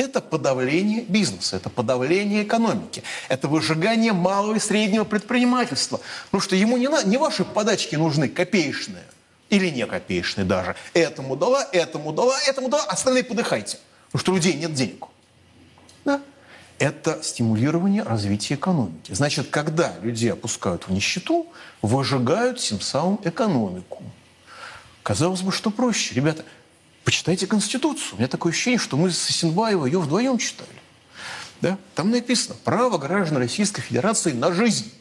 [0.00, 6.00] Это подавление бизнеса, это подавление экономики, это выжигание малого и среднего предпринимательства.
[6.24, 9.04] Потому что ему не, на, не ваши подачки нужны копеечные
[9.50, 10.74] или не копеечные даже.
[10.94, 13.78] Этому дала, этому дала, этому дала, остальные подыхайте.
[14.06, 15.04] Потому что людей нет денег.
[16.06, 16.22] Да?
[16.78, 19.12] Это стимулирование развития экономики.
[19.12, 21.46] Значит, когда людей опускают в нищету,
[21.82, 24.02] выжигают тем самым экономику.
[25.02, 26.14] Казалось бы, что проще.
[26.14, 26.42] Ребята,
[27.04, 28.14] Почитайте Конституцию.
[28.14, 30.68] У меня такое ощущение, что мы с Исенбаева ее вдвоем читали.
[31.60, 31.78] Да?
[31.94, 34.92] Там написано «Право граждан Российской Федерации на жизнь».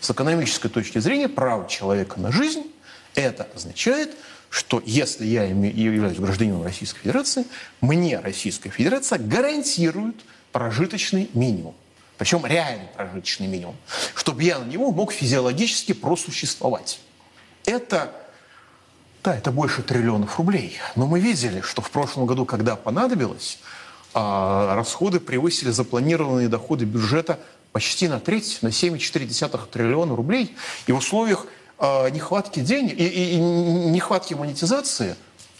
[0.00, 2.64] С экономической точки зрения право человека на жизнь–
[3.14, 4.10] это означает,
[4.50, 7.46] что если я являюсь гражданином Российской Федерации,
[7.80, 10.16] мне Российская Федерация гарантирует
[10.50, 11.74] прожиточный минимум.
[12.18, 13.76] Причем реальный прожиточный минимум.
[14.14, 17.00] Чтобы я на него мог физиологически просуществовать.
[17.64, 18.12] Это
[19.22, 20.78] да, это больше триллионов рублей.
[20.96, 23.58] Но мы видели, что в прошлом году, когда понадобилось,
[24.14, 27.38] а, расходы превысили запланированные доходы бюджета
[27.72, 30.56] почти на треть, на 7,4 триллиона рублей.
[30.86, 31.46] И в условиях
[31.78, 35.16] а, нехватки денег и, и, и нехватки монетизации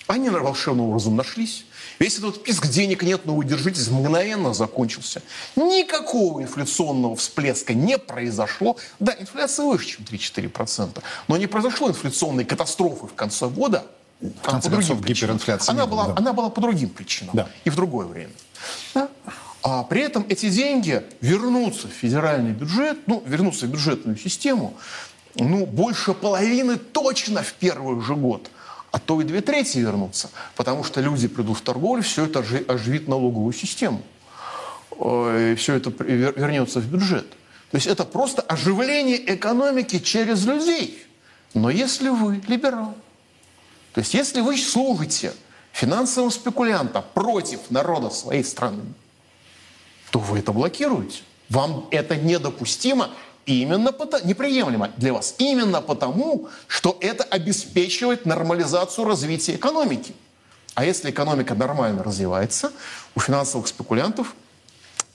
[0.07, 1.65] они волшебным образом нашлись.
[1.99, 5.23] Весь этот писк денег нет, но удержитесь, мгновенно закончился.
[5.57, 8.77] Никакого инфляционного всплеска не произошло.
[8.99, 13.87] Да, инфляция выше, чем 3-4%, но не произошло инфляционной катастрофы в конце года.
[14.21, 15.73] В конце по концов, гиперинфляция.
[15.73, 16.15] Она, была, да.
[16.17, 17.49] она была по другим причинам да.
[17.65, 18.33] и в другое время.
[18.95, 19.09] Да?
[19.62, 24.75] А при этом эти деньги вернутся в федеральный бюджет, ну, вернутся в бюджетную систему,
[25.35, 28.51] ну, больше половины точно в первый же год–
[28.93, 33.09] а то и две трети вернутся, потому что люди придут в торговлю, все это оживит
[33.09, 34.03] налоговую систему,
[34.93, 37.29] и все это вернется в бюджет.
[37.71, 41.05] То есть это просто оживление экономики через людей.
[41.55, 42.95] Но если вы либерал,
[43.95, 45.33] то есть если вы служите
[45.73, 48.83] финансовым спекулянтам против народа своей страны,
[50.11, 51.23] то вы это блокируете.
[51.49, 53.11] Вам это недопустимо,
[53.47, 60.15] именно потому, неприемлемо для вас, именно потому, что это обеспечивает нормализацию развития экономики.
[60.75, 62.73] А если экономика нормально развивается,
[63.15, 64.35] у финансовых спекулянтов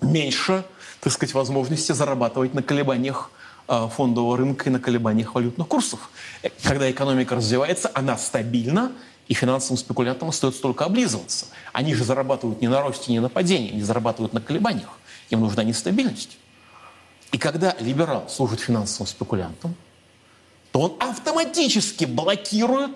[0.01, 0.63] меньше,
[1.01, 3.31] так сказать, возможности зарабатывать на колебаниях
[3.67, 6.09] а, фондового рынка и на колебаниях валютных курсов.
[6.43, 8.91] Э, когда экономика развивается, она стабильна,
[9.27, 11.47] и финансовым спекулянтам остается только облизываться.
[11.73, 14.89] Они же зарабатывают не на росте, не на падении, они зарабатывают на колебаниях.
[15.29, 16.37] Им нужна нестабильность.
[17.31, 19.75] И когда либерал служит финансовым спекулянтам,
[20.71, 22.91] то он автоматически блокирует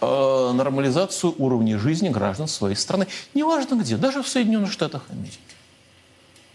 [0.00, 3.06] э, нормализацию уровня жизни граждан своей страны.
[3.34, 5.38] Неважно где, даже в Соединенных Штатах Америки.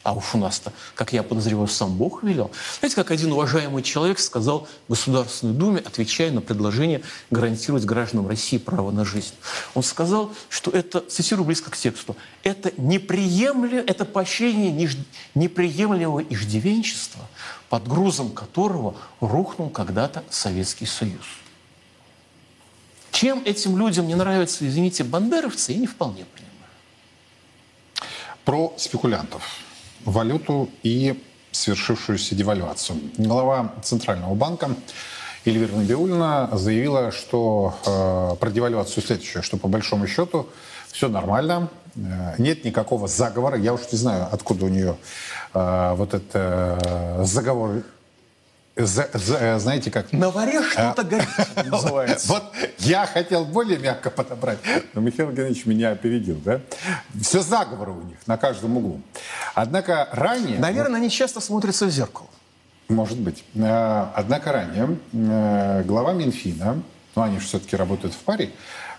[0.03, 2.51] А уж у нас-то, как я подозреваю, сам Бог велел.
[2.79, 8.91] Знаете, как один уважаемый человек сказал Государственной Думе, отвечая на предложение гарантировать гражданам России право
[8.91, 9.33] на жизнь.
[9.73, 14.71] Он сказал, что это, цитирую близко к тексту, это неприемлемо, это поощрение
[15.35, 17.25] неприемлемого иждивенчества,
[17.69, 21.25] под грузом которого рухнул когда-то Советский Союз.
[23.11, 26.53] Чем этим людям не нравятся, извините, бандеровцы, я не вполне понимаю.
[28.43, 29.43] Про спекулянтов
[30.05, 32.97] валюту и свершившуюся девальвацию.
[33.17, 34.71] Глава Центрального банка
[35.45, 40.47] Эльвира Набиулина заявила, что э, про девальвацию следующее, что по большому счету
[40.91, 43.57] все нормально, э, нет никакого заговора.
[43.57, 44.95] Я уж не знаю, откуда у нее
[45.53, 46.79] э, вот это
[47.19, 47.83] э, заговор
[48.75, 50.11] за, за, э, знаете как...
[50.11, 51.27] На варе что-то а, горит,
[51.65, 52.27] называется.
[52.27, 52.43] Вот
[52.79, 54.57] я хотел более мягко подобрать,
[54.93, 56.59] но Михаил Геннадьевич меня опередил, да?
[57.21, 59.01] Все заговоры у них на каждом углу.
[59.53, 60.57] Однако ранее...
[60.57, 62.27] Наверное, они часто смотрятся в зеркало.
[62.89, 63.43] Может быть.
[63.53, 66.81] Э, однако ранее э, глава Минфина,
[67.15, 68.51] ну они же все-таки работают в паре,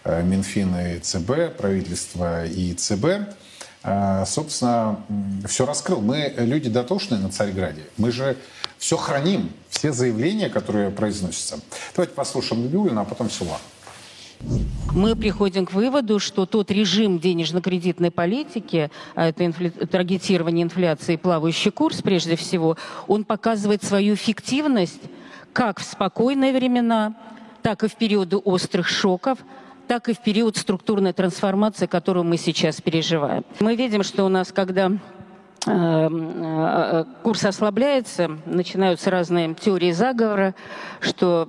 [0.05, 3.07] Минфин и ЦБ, правительство и ЦБ,
[4.27, 5.01] собственно,
[5.47, 6.03] все раскрыл.
[6.03, 7.85] Мы люди дотошные на Царьграде.
[7.97, 8.37] Мы же
[8.85, 11.59] все храним, все заявления, которые произносятся.
[11.97, 13.59] Давайте послушаем Набиулина, а потом Силуан.
[14.93, 19.71] Мы приходим к выводу, что тот режим денежно-кредитной политики, а это инфля...
[19.71, 22.77] таргетирование инфляции, плавающий курс прежде всего,
[23.09, 25.01] он показывает свою эффективность
[25.55, 27.15] как в спокойные времена,
[27.63, 29.39] так и в периоды острых шоков,
[29.89, 33.47] так и в период структурной трансформации, которую мы сейчас переживаем.
[33.61, 34.93] Мы видим, что у нас, когда
[35.65, 40.55] курс ослабляется, начинаются разные теории заговора,
[41.01, 41.49] что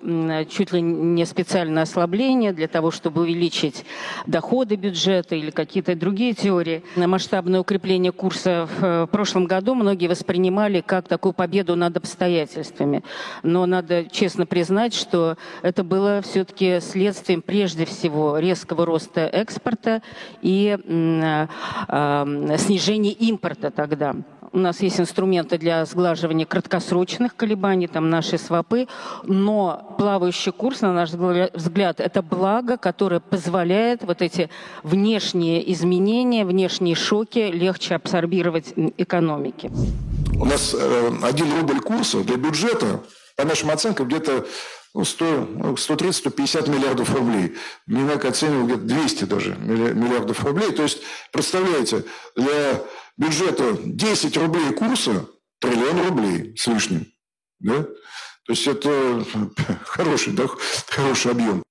[0.49, 3.85] чуть ли не специальное ослабление для того, чтобы увеличить
[4.25, 6.83] доходы бюджета или какие-то другие теории.
[6.95, 13.03] Масштабное укрепление курса в прошлом году многие воспринимали как такую победу над обстоятельствами.
[13.43, 20.01] Но надо честно признать, что это было все-таки следствием прежде всего резкого роста экспорта
[20.41, 21.47] и э,
[21.89, 24.15] э, снижения импорта тогда да.
[24.51, 28.87] У нас есть инструменты для сглаживания краткосрочных колебаний, там наши свопы,
[29.23, 34.49] но плавающий курс, на наш взгляд, это благо, которое позволяет вот эти
[34.83, 39.71] внешние изменения, внешние шоки легче абсорбировать экономики.
[40.39, 43.01] У нас э, один рубль курса для бюджета,
[43.35, 44.45] по нашим оценкам, где-то
[44.95, 47.55] ну, 130-150 ну, миллиардов рублей.
[47.85, 50.71] Минак оценивал где-то 200 даже миллиардов рублей.
[50.71, 51.01] То есть,
[51.33, 52.05] представляете,
[52.37, 52.81] для
[53.17, 55.25] бюджета 10 рублей курса,
[55.59, 57.07] триллион рублей с лишним.
[57.59, 57.83] Да?
[57.83, 59.25] То есть это
[59.85, 60.45] хороший, да,
[60.87, 61.63] хороший объем.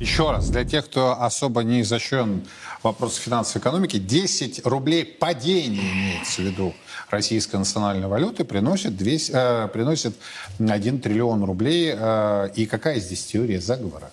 [0.00, 2.46] Еще раз, для тех, кто особо не изощрен
[2.80, 6.74] в вопросах финансовой экономики, 10 рублей падения имеется в виду
[7.10, 10.16] российской национальной валюты приносит, 200, э, приносит
[10.58, 11.92] 1 триллион рублей.
[11.96, 14.10] Э, и какая здесь теория заговора?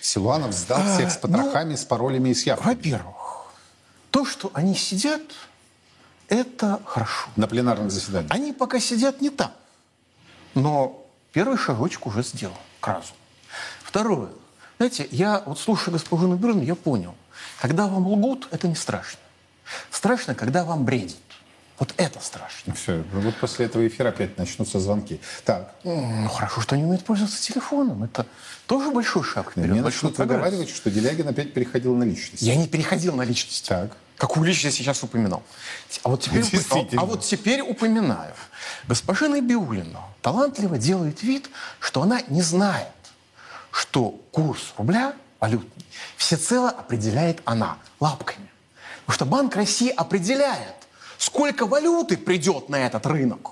[0.00, 2.74] Силуанов сдал всех с а, потрохами, ну, с паролями и с явками.
[2.74, 3.52] Во-первых,
[4.10, 5.22] то, что они сидят
[6.30, 7.28] это хорошо.
[7.36, 8.28] На пленарном заседании?
[8.30, 9.52] Они пока сидят не там.
[10.54, 13.18] Но первый шажочек уже сделал к разуму.
[13.82, 14.30] Второе.
[14.78, 17.14] Знаете, я вот слушая госпожу Наберну, я понял.
[17.60, 19.20] Когда вам лгут, это не страшно.
[19.90, 21.18] Страшно, когда вам бредят.
[21.80, 22.62] Вот это страшно.
[22.66, 25.18] Ну все, вот после этого эфира опять начнутся звонки.
[25.46, 25.74] Так.
[25.82, 28.04] Ну, хорошо, что они умеют пользоваться телефоном.
[28.04, 28.26] Это
[28.66, 29.70] тоже большой шаг вперед.
[29.70, 32.42] Мне начнут выговаривать, что Делягин опять переходил на личность.
[32.42, 33.66] Я не переходил на личность.
[33.66, 33.96] Так.
[34.18, 35.42] Какую личность я сейчас упоминал?
[36.02, 38.34] А вот теперь, а, а вот теперь упоминаю.
[38.86, 42.92] Госпожа Набиулина талантливо делает вид, что она не знает,
[43.70, 45.86] что курс рубля валютный
[46.18, 48.50] всецело определяет она лапками.
[49.06, 50.74] Потому что Банк России определяет,
[51.20, 53.50] сколько валюты придет на этот рынок.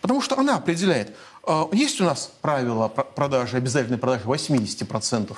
[0.00, 1.14] Потому что она определяет.
[1.44, 5.36] А, есть у нас правило продажи, обязательной продажи 80%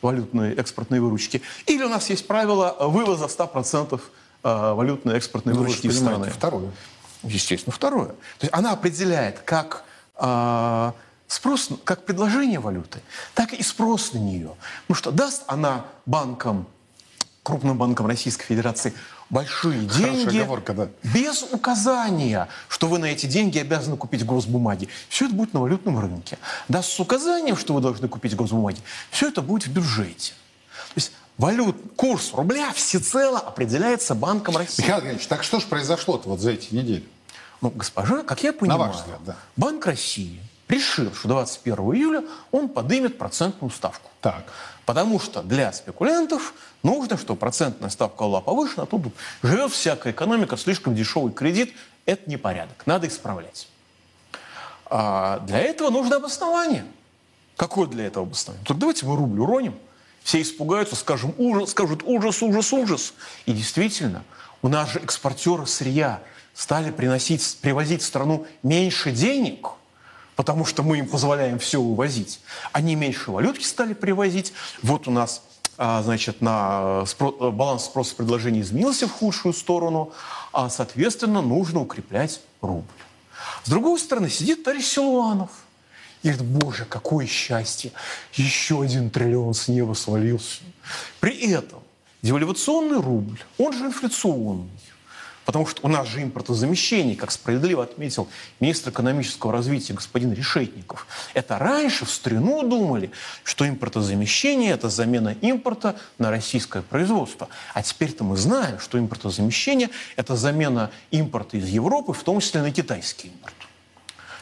[0.00, 4.00] валютной экспортной выручки, или у нас есть правило вывоза 100%
[4.42, 6.30] э, валютной экспортной Ну, вы выручки из страны.
[6.30, 6.70] Второе.
[7.24, 8.08] Естественно, второе.
[8.08, 10.94] То есть она определяет как а,
[11.26, 13.00] спрос, как предложение валюты,
[13.34, 14.54] так и спрос на нее.
[14.88, 16.66] Ну что, даст она банкам,
[17.42, 18.94] крупным банкам Российской Федерации
[19.30, 20.88] большие деньги оговорка, да.
[21.02, 24.88] без указания, что вы на эти деньги обязаны купить госбумаги.
[25.08, 26.38] Все это будет на валютном рынке.
[26.68, 28.80] Даст с указанием, что вы должны купить госбумаги.
[29.10, 30.32] Все это будет в бюджете.
[30.88, 34.82] То есть валют, курс рубля всецело определяется Банком России.
[34.82, 37.04] Михаил Геннадьевич, так что же произошло-то вот за эти недели?
[37.60, 39.36] Ну, госпожа, как я понимаю, ваш взгляд, да.
[39.56, 44.10] Банк России решил, что 21 июля он поднимет процентную ставку.
[44.20, 44.44] Так.
[44.90, 49.02] Потому что для спекулянтов нужно, чтобы процентная ставка была повышена, а тут
[49.40, 51.72] живет всякая экономика, слишком дешевый кредит,
[52.06, 53.68] это непорядок, надо исправлять.
[54.86, 56.84] А для этого нужно обоснование.
[57.56, 58.66] Какое для этого обоснование?
[58.66, 59.78] Так давайте мы рубль уроним,
[60.24, 63.14] все испугаются, скажем, ужас, скажут ужас, ужас, ужас.
[63.46, 64.24] И действительно,
[64.60, 66.20] у нас же экспортеры сырья
[66.52, 69.68] стали приносить, привозить в страну меньше денег,
[70.40, 72.40] потому что мы им позволяем все вывозить.
[72.72, 74.54] Они меньше валютки стали привозить.
[74.82, 75.42] Вот у нас,
[75.76, 80.14] а, значит, на спро- баланс спроса предложения изменился в худшую сторону,
[80.54, 82.86] а, соответственно, нужно укреплять рубль.
[83.64, 85.50] С другой стороны, сидит товарищ Силуанов
[86.22, 87.92] и говорит, боже, какое счастье,
[88.32, 90.62] еще один триллион с неба свалился.
[91.20, 91.80] При этом
[92.22, 94.70] девальвационный рубль, он же инфляционный,
[95.44, 98.28] потому что у нас же импортозамещение, как справедливо отметил
[98.60, 101.06] министр экономического развития господин Решетников.
[101.34, 103.10] Это раньше в старину думали,
[103.44, 107.48] что импортозамещение– это замена импорта на российское производство.
[107.74, 112.70] А теперь-то мы знаем, что импортозамещение– это замена импорта из Европы, в том числе на
[112.70, 113.54] китайский импорт.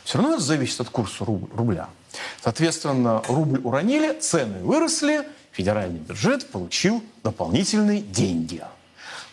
[0.04, 1.88] Все равно это зависит от курса руб- рубля.
[2.42, 8.62] Соответственно, рубль уронили, цены выросли, федеральный бюджет получил дополнительные деньги.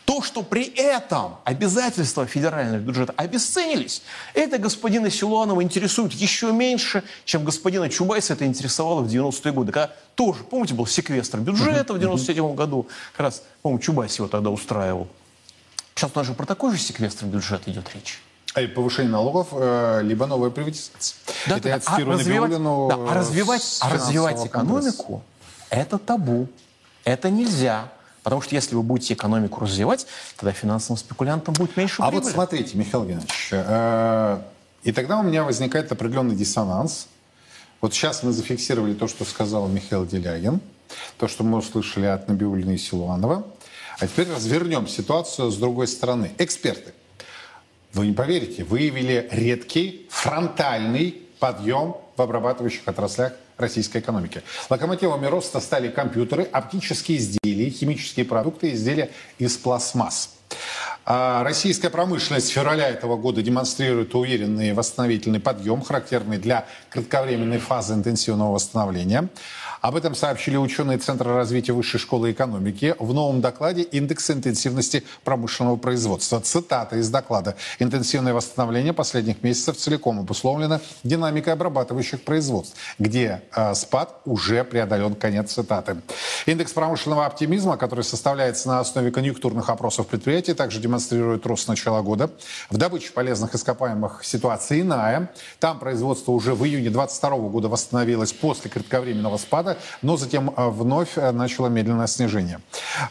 [0.05, 4.03] То, что при этом обязательства федерального бюджета обесценились,
[4.35, 9.71] это господина Силуанова интересует еще меньше, чем господина Чубайса это интересовало в 90-е годы.
[9.71, 14.51] Когда тоже, помните, был секвестр бюджета в 97 году, как раз, по-моему, Чубайс его тогда
[14.51, 15.07] устраивал.
[15.95, 18.21] Сейчас у нас же про такой же секвестр бюджета идет речь.
[18.53, 21.17] А и повышение налогов, э, либо новая приватизация.
[21.47, 25.23] Да, Это да, я цитирую а развивать, Набиуллину, да, а развивать, а развивать экономику–
[25.69, 26.47] это табу.
[27.03, 27.91] Это нельзя.
[28.25, 32.23] Потому что если вы будете экономику развивать, тогда финансовым спекулянтам будет меньше А прибыли.
[32.23, 34.41] вот смотрите, Михаил Геннадьевич, э,
[34.81, 37.07] и тогда у меня возникает определенный диссонанс.
[37.81, 40.59] Вот сейчас мы зафиксировали то, что сказал Михаил Делягин,
[41.19, 43.45] то, что мы услышали от Набиуллина и Силуанова.
[43.99, 46.31] А теперь развернем ситуацию с другой стороны.
[46.39, 46.95] Эксперты,
[47.93, 54.41] вы не поверите, выявили редкий фронтальный подъем в обрабатывающих отраслях российской экономики.
[54.69, 60.30] Локомотивами роста стали компьютеры, оптические изделия, химические продукты, изделия из пластмасс.
[61.07, 68.53] А Российская промышленность февраля этого года демонстрирует уверенный восстановительный подъем, характерный для кратковременной фазы интенсивного
[68.53, 69.29] восстановления.
[69.81, 75.75] Об этом сообщили ученые Центра развития Высшей школы экономики в новом докладе «Индекс интенсивности промышленного
[75.75, 76.39] производства».
[76.39, 77.55] Цитата из доклада.
[77.77, 85.13] «Интенсивное восстановление последних месяцев целиком обусловлено динамикой обрабатывающих производств, где э, спад уже преодолен».
[85.13, 85.97] Конец цитаты.
[86.47, 90.94] Индекс промышленного оптимизма, который составляется на основе конъюнктурных опросов предприятий, также демонстрирует
[91.45, 92.29] рост с начала года.
[92.69, 95.31] В добыче полезных ископаемых ситуация иная.
[95.60, 101.17] Там производство уже в июне 2022 года восстановилось после кратковременного спада, но затем э, вновь
[101.17, 102.60] э, начало медленное снижение.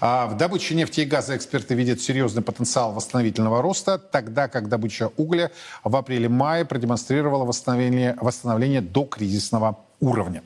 [0.00, 5.10] А В добыче нефти и газа эксперты видят серьезный потенциал восстановительного роста, тогда как добыча
[5.16, 5.50] угля
[5.82, 10.42] в апреле-мае продемонстрировала восстановление, восстановление до кризисного уровня.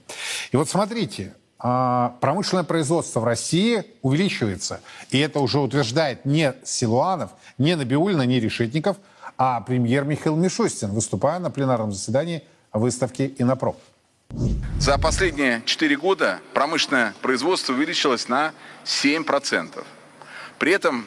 [0.53, 4.81] И вот смотрите, промышленное производство в России увеличивается.
[5.11, 8.97] И это уже утверждает не Силуанов, не Набиулина, не Решетников,
[9.37, 13.77] а премьер Михаил Мишустин, выступая на пленарном заседании выставки «Инопром».
[14.79, 18.53] За последние 4 года промышленное производство увеличилось на
[18.85, 19.85] 7%.
[20.59, 21.07] При этом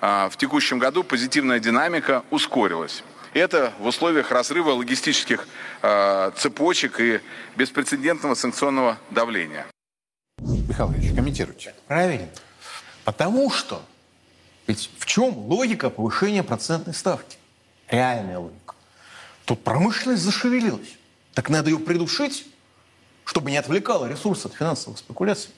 [0.00, 3.02] а, в текущем году позитивная динамика ускорилась.
[3.32, 5.46] Это в условиях разрыва логистических
[5.82, 7.20] а, цепочек и
[7.56, 9.66] беспрецедентного санкционного давления.
[10.70, 11.74] Михаил Ильич, комментируйте.
[11.88, 12.28] Правильно.
[13.04, 13.82] Потому что
[14.68, 17.38] ведь в чем логика повышения процентной ставки?
[17.88, 18.76] Реальная логика.
[19.46, 20.96] Тут промышленность зашевелилась.
[21.34, 22.46] Так надо ее придушить,
[23.24, 25.50] чтобы не отвлекала ресурсы от финансовых спекуляций.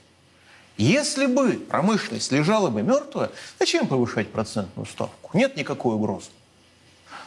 [0.78, 5.36] Если бы промышленность лежала бы мертвая, зачем повышать процентную ставку?
[5.36, 6.30] Нет никакой угрозы.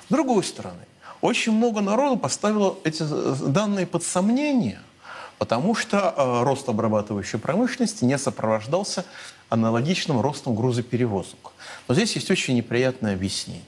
[0.07, 0.87] С другой стороны,
[1.21, 3.03] очень много народу поставило эти
[3.47, 4.81] данные под сомнение,
[5.37, 9.05] Потому что э, рост обрабатывающей промышленности не сопровождался
[9.49, 11.51] аналогичным ростом грузоперевозок.
[11.87, 13.63] Но здесь есть очень неприятное объяснение.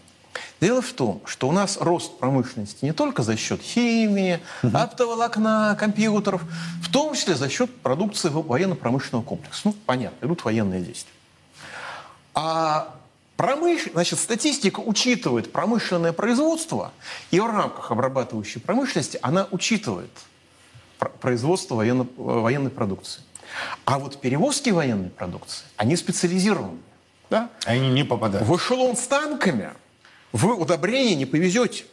[0.59, 4.75] Дело в том, что у нас рост промышленности не только за счет химии, угу.
[4.75, 6.41] оптоволокна, компьютеров,
[6.81, 9.61] в том числе за счет продукции военно-промышленного комплекса.
[9.65, 11.11] Ну, понятно, идут военные действия.
[12.33, 12.95] А
[13.35, 13.87] промыш...
[13.93, 16.91] Значит, статистика учитывает промышленное производство,
[17.29, 20.11] и в рамках обрабатывающей промышленности она учитывает
[21.19, 22.07] производство военно...
[22.17, 23.21] военной продукции.
[23.85, 26.79] А вот перевозки военной продукции, они специализированы.
[27.29, 27.49] Да?
[27.65, 28.47] Они не попадают.
[28.47, 29.69] В эшелон с танками
[30.31, 31.85] вы удобрения не повезете.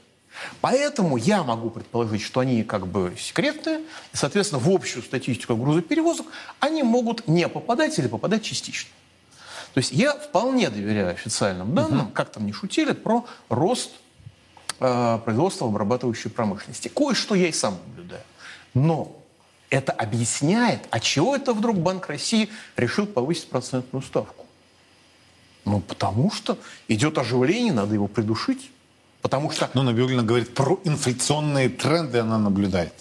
[0.60, 3.80] Поэтому я могу предположить, что они как бы секретные,
[4.12, 6.26] и, соответственно, в общую статистику грузоперевозок
[6.58, 8.90] они могут не попадать или попадать частично.
[9.74, 12.12] То есть я вполне доверяю официальным данным, угу.
[12.12, 13.90] как там не шутили, про рост
[14.80, 16.88] э, производства в обрабатывающей промышленности.
[16.88, 18.22] Кое-что я и сам наблюдаю.
[18.74, 19.16] Но
[19.70, 24.46] это объясняет, а чего это вдруг Банк России решил повысить процентную ставку?
[25.64, 26.58] Ну, потому что
[26.88, 28.70] идет оживление, надо его придушить.
[29.22, 29.70] Потому что...
[29.72, 32.92] Ну, Набиулина говорит, про инфляционные тренды она наблюдает.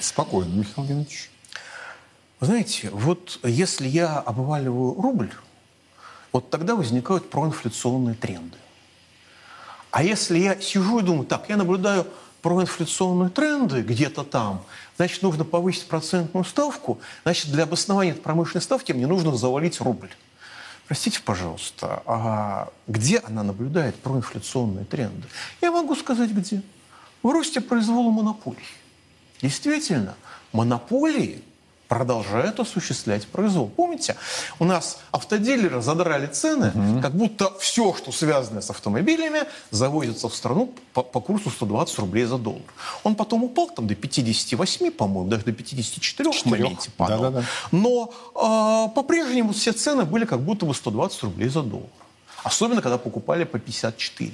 [0.00, 1.30] Спокойно, Михаил Геннадьевич.
[2.40, 5.30] Вы знаете, вот если я обваливаю рубль,
[6.32, 8.56] вот тогда возникают проинфляционные тренды.
[9.92, 12.06] А если я сижу и думаю, так, я наблюдаю
[12.40, 14.64] проинфляционные тренды где-то там,
[14.96, 20.08] значит, нужно повысить процентную ставку, значит, для обоснования промышленной ставки мне нужно завалить рубль.
[20.88, 25.28] Простите, пожалуйста, а где она наблюдает проинфляционные тренды?
[25.60, 26.62] Я могу сказать, где.
[27.22, 28.64] В росте произвола монополий.
[29.42, 30.14] Действительно,
[30.52, 31.42] монополии
[31.92, 33.68] продолжают осуществлять произвол.
[33.68, 34.16] Помните,
[34.58, 37.02] у нас автодилеры задрали цены, угу.
[37.02, 39.40] как будто все, что связано с автомобилями,
[39.70, 42.62] завозится в страну по, по курсу 120 рублей за доллар.
[43.04, 47.20] Он потом упал там до 58, по-моему, даже до 54 в моменте падал.
[47.20, 47.46] Да, да, да.
[47.72, 51.90] Но э, по-прежнему все цены были как будто бы 120 рублей за доллар.
[52.42, 54.32] Особенно, когда покупали по 54.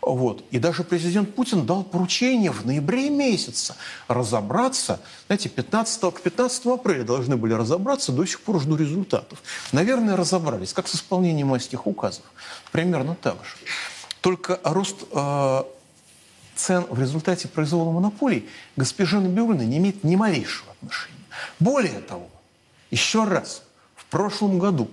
[0.00, 0.44] Вот.
[0.52, 3.74] И даже президент Путин дал поручение в ноябре месяце
[4.06, 5.00] разобраться.
[5.26, 9.42] Знаете, 15, к 15 апреля должны были разобраться, до сих пор жду результатов.
[9.72, 12.24] Наверное, разобрались, как с исполнением майских указов.
[12.70, 13.56] Примерно так же.
[14.20, 15.62] Только рост э,
[16.54, 21.16] цен в результате произвола монополий госпожа Набиулина не имеет ни малейшего отношения.
[21.58, 22.28] Более того,
[22.92, 23.62] еще раз,
[23.96, 24.88] в прошлом году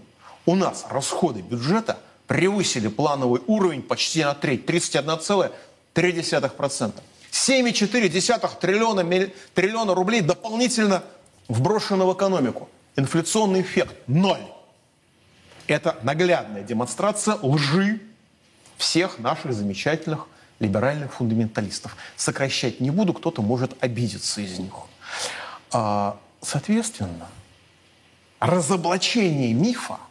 [0.47, 2.00] у нас расходы бюджета–
[2.30, 6.94] превысили плановый уровень почти на треть, 31,3%.
[7.32, 11.04] 7,4 триллиона, триллиона рублей дополнительно
[11.48, 12.70] вброшено в экономику.
[12.96, 14.46] Инфляционный эффект– ноль.
[15.66, 18.00] Это наглядная демонстрация лжи
[18.78, 20.28] всех наших замечательных
[20.60, 21.98] либеральных фундаменталистов.
[22.16, 24.74] Сокращать не буду, кто-то может обидеться из них.
[25.72, 27.28] А, соответственно,
[28.40, 29.98] разоблачение мифа–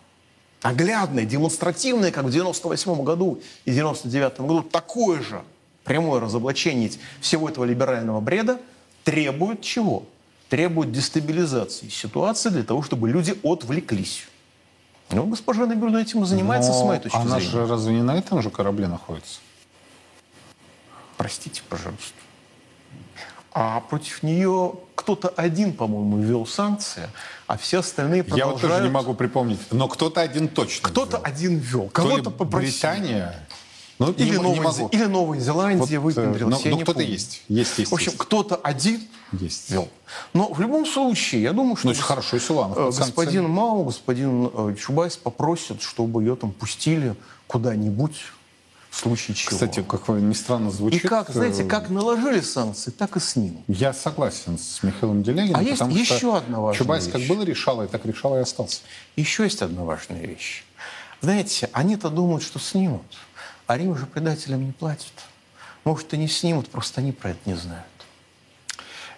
[0.62, 5.42] наглядное, демонстративное, как в 98 году и 99 году, такое же
[5.84, 6.90] прямое разоблачение
[7.20, 8.60] всего этого либерального бреда
[9.04, 10.04] требует чего?
[10.48, 14.26] Требует дестабилизации ситуации для того, чтобы люди отвлеклись.
[15.10, 17.52] Ну, госпожа Набиулина этим и занимается, Но с моей точки она зрения.
[17.54, 19.40] Она же разве не на этом же корабле находится?
[21.16, 22.14] Простите, пожалуйста.
[23.60, 27.10] А против нее кто-то один, по-моему, ввел санкции,
[27.48, 28.62] а все остальные продолжают...
[28.62, 32.70] Я вот тоже не могу припомнить, но кто-то один точно Кто-то один ввел, кого-то попросили.
[32.70, 33.48] Британия...
[33.98, 37.42] Ну, или, не, Новая, не или Новая Зеландия вот, выпендрилась, ну, кто-то есть.
[37.48, 37.90] есть, есть.
[37.90, 39.02] В общем, кто-то один
[39.32, 39.72] есть.
[39.72, 39.88] вел.
[40.34, 41.88] Но в любом случае, я думаю, что...
[41.88, 42.78] Ну, хорошо, и Силанов.
[42.78, 47.16] Э, господин Мау, господин э, Чубайс попросят, чтобы ее там пустили
[47.48, 48.14] куда-нибудь
[48.98, 49.50] в случае чего.
[49.50, 51.04] Кстати, как ни странно звучит.
[51.04, 53.62] И как, знаете, э, как наложили санкции, так и снимут.
[53.68, 55.54] Я согласен с Михаилом Делягиным.
[55.54, 57.12] А есть еще одна важная Чубайс вещь.
[57.12, 58.80] как было решал, и так решал и остался.
[59.14, 60.64] Еще есть одна важная вещь.
[61.20, 63.04] Знаете, они-то думают, что снимут,
[63.68, 65.12] а Рим же предателям не платит.
[65.84, 67.86] Может, и не снимут, просто они про это не знают.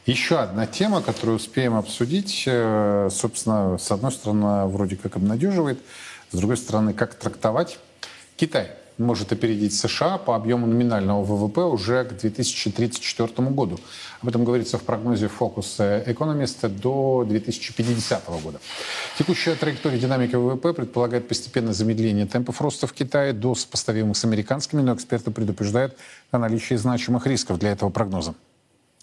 [0.04, 5.80] Еще одна тема, которую успеем обсудить, э, собственно, с одной стороны, вроде как обнадеживает,
[6.32, 7.78] с другой стороны, как трактовать
[8.36, 13.78] Китай может опередить США по объему номинального ВВП уже к 2034 году.
[14.22, 18.60] Об этом говорится в прогнозе Focus Economist до 2050 года.
[19.18, 24.82] Текущая траектория динамики ВВП предполагает постепенное замедление темпов роста в Китае до сопоставимых с американскими,
[24.82, 25.96] но эксперты предупреждают
[26.30, 28.34] о наличии значимых рисков для этого прогноза.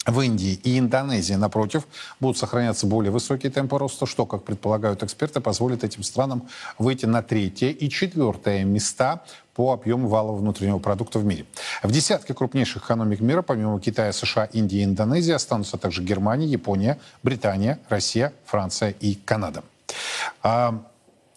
[0.08, 1.86] В Индии и Индонезии, напротив,
[2.22, 7.22] будут сохраняться более высокие темпы роста, что, как предполагают эксперты, позволит этим странам выйти на
[7.22, 9.26] третье и четвертое места
[9.58, 11.46] по объему валового внутреннего продукта в мире.
[11.82, 17.00] В десятке крупнейших экономик мира, помимо Китая, США, Индии и Индонезии, останутся также Германия, Япония,
[17.24, 19.64] Британия, Россия, Франция и Канада.
[20.44, 20.84] А,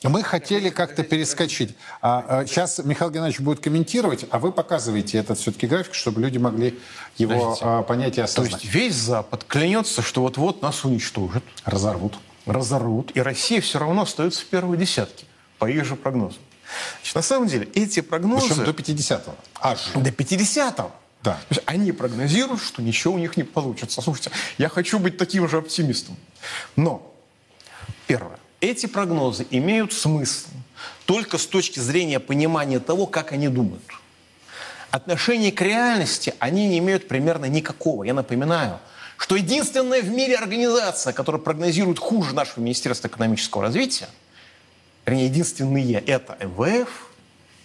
[0.03, 1.75] мы хотели как-то перескочить.
[2.03, 6.37] А, а, сейчас Михаил Геннадьевич будет комментировать, а вы показываете этот все-таки график, чтобы люди
[6.37, 6.79] могли
[7.17, 8.51] его а, понять и осознать.
[8.51, 11.43] То есть весь Запад клянется, что вот-вот нас уничтожат.
[11.65, 12.19] Разорвут.
[12.45, 13.13] Разорвут.
[13.17, 15.25] И Россия все равно остается в первой десятке,
[15.59, 16.43] по их же прогнозам.
[16.99, 18.49] Значит, на самом деле эти прогнозы...
[18.49, 19.35] Причем до 50-го.
[19.61, 19.91] Аж.
[19.95, 20.93] До 50-го.
[21.23, 21.33] Да.
[21.33, 24.01] То есть они прогнозируют, что ничего у них не получится.
[24.01, 26.17] Слушайте, я хочу быть таким же оптимистом.
[26.77, 27.13] Но,
[28.07, 30.49] первое, эти прогнозы имеют смысл
[31.05, 33.83] только с точки зрения понимания того, как они думают.
[34.91, 38.05] Отношение к реальности они не имеют примерно никакого.
[38.05, 38.79] Я напоминаю,
[39.17, 44.09] что единственная в мире организация, которая прогнозирует хуже нашего Министерства экономического развития,
[45.07, 47.11] вернее, единственные, это МВФ,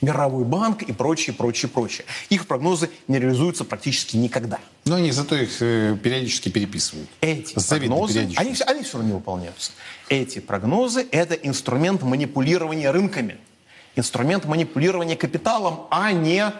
[0.02, 2.06] Мировой банк и прочее, прочее, прочее.
[2.30, 4.60] Их прогнозы не реализуются практически никогда.
[4.86, 7.10] Но они зато их э, периодически переписывают.
[7.22, 9.72] Эти прогнозы, они, они все равно не выполняются.
[10.10, 13.38] Эти прогнозы– это инструмент манипулирования рынками,
[13.96, 16.52] инструмент манипулирования капиталом, а не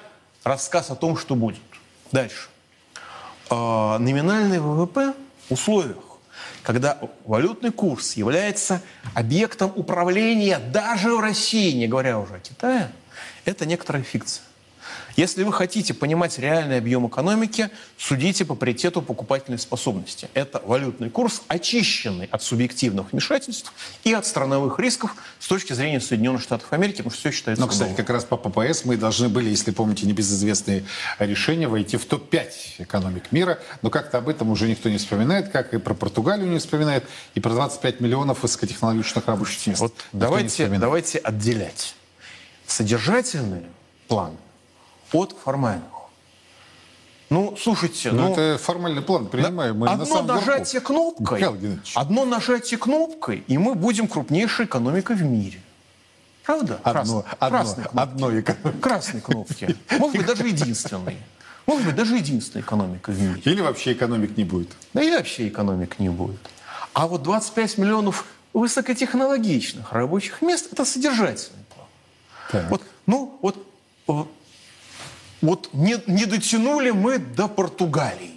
[0.44, 1.60] рассказ о том, что будет.
[2.14, 2.48] Дальше.
[3.52, 5.14] Э, номинальный ВВП
[5.50, 5.98] в условиях,
[6.64, 8.82] когда валютный курс является
[9.14, 12.92] объектом управления даже в России, не говоря уже о Китае–
[13.46, 14.44] это некоторая фикция.
[15.16, 20.30] Если вы хотите понимать реальный объем экономики, судите по паритету покупательной способности.
[20.34, 23.74] Это валютный курс, очищенный от субъективных вмешательств
[24.04, 27.68] и от страновых рисков с точки зрения Соединенных Штатов Америки, потому что все считается Но,
[27.68, 30.84] кстати, как раз по ППС мы должны были, если помните, небезызвестные
[31.20, 35.74] решения, войти в топ-5 экономик мира, но как-то об этом уже никто не вспоминает, как
[35.74, 39.80] и про Португалию не вспоминает, и про 25 миллионов высокотехнологичных рабочих мест.
[39.80, 41.96] Вот давайте, давайте отделять
[42.68, 43.64] содержательный
[44.08, 44.38] план
[45.14, 45.84] от формальных.
[47.30, 49.78] Ну, слушайте, ну, ну это формальный план, принимаем.
[49.78, 51.14] Мы одно на нажатие верху.
[51.16, 51.44] кнопкой,
[51.96, 55.60] одно нажатие кнопкой, и мы будем крупнейшей экономикой в мире.
[56.44, 56.80] Правда?
[56.84, 57.36] Одно, Крас...
[57.40, 58.00] одно, Красной кнопки.
[58.00, 58.82] одной экономикой.
[58.82, 59.76] Красной кнопки.
[59.98, 61.18] Может быть, даже единственной.
[61.66, 63.42] Может быть, даже единственной экономикой в мире.
[63.44, 64.70] Или вообще экономик не будет.
[64.94, 66.40] Да и вообще экономик не будет.
[66.94, 71.66] А вот 25 миллионов высокотехнологичных рабочих мест– это содержательный
[72.52, 72.70] так.
[72.70, 73.68] Вот, ну, вот,
[74.08, 74.24] э,
[75.46, 78.32] вот не, не дотянули мы до Португалии.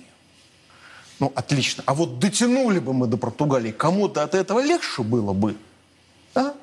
[1.20, 1.82] Ну, отлично.
[1.86, 5.56] А вот дотянули бы мы до Португалии, кому-то от этого легче было бы.
[6.34, 6.54] Да?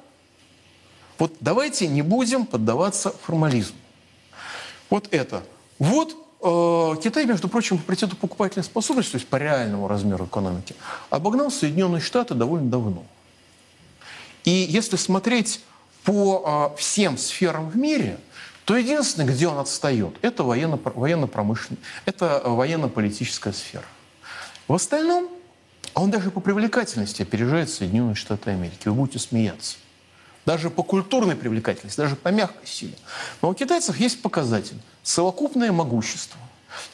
[1.18, 3.78] Вот давайте не будем поддаваться формализму.
[4.89, 5.43] Вот это.
[5.80, 10.76] Вот э, Китай, между прочим, по приоритету покупательной способности, то есть по реальному размеру экономики,
[11.10, 13.04] обогнал Соединенные Штаты довольно давно.
[14.46, 15.62] И если смотреть
[16.04, 18.20] по а, всем сферам в мире,
[18.66, 23.86] то единственное, где он отстает, это военно, военно-промышленная, это военно-политическая сфера.
[24.68, 25.30] В остальном,
[25.93, 28.88] а он даже по привлекательности опережает Соединенные Штаты Америки.
[28.88, 29.78] Вы будете смеяться.
[30.45, 32.95] Даже по культурной привлекательности, даже по мягкой силе.
[33.41, 34.78] Но у китайцев есть показатель.
[35.03, 36.39] Совокупное могущество.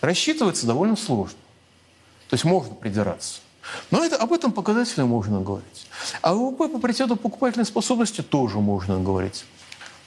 [0.01, 1.37] Рассчитывается довольно сложно.
[2.29, 3.39] То есть можно придираться.
[3.91, 5.87] Но это, об этом показателе можно говорить.
[6.21, 9.45] А ВВП по паритету покупательной способности тоже можно говорить.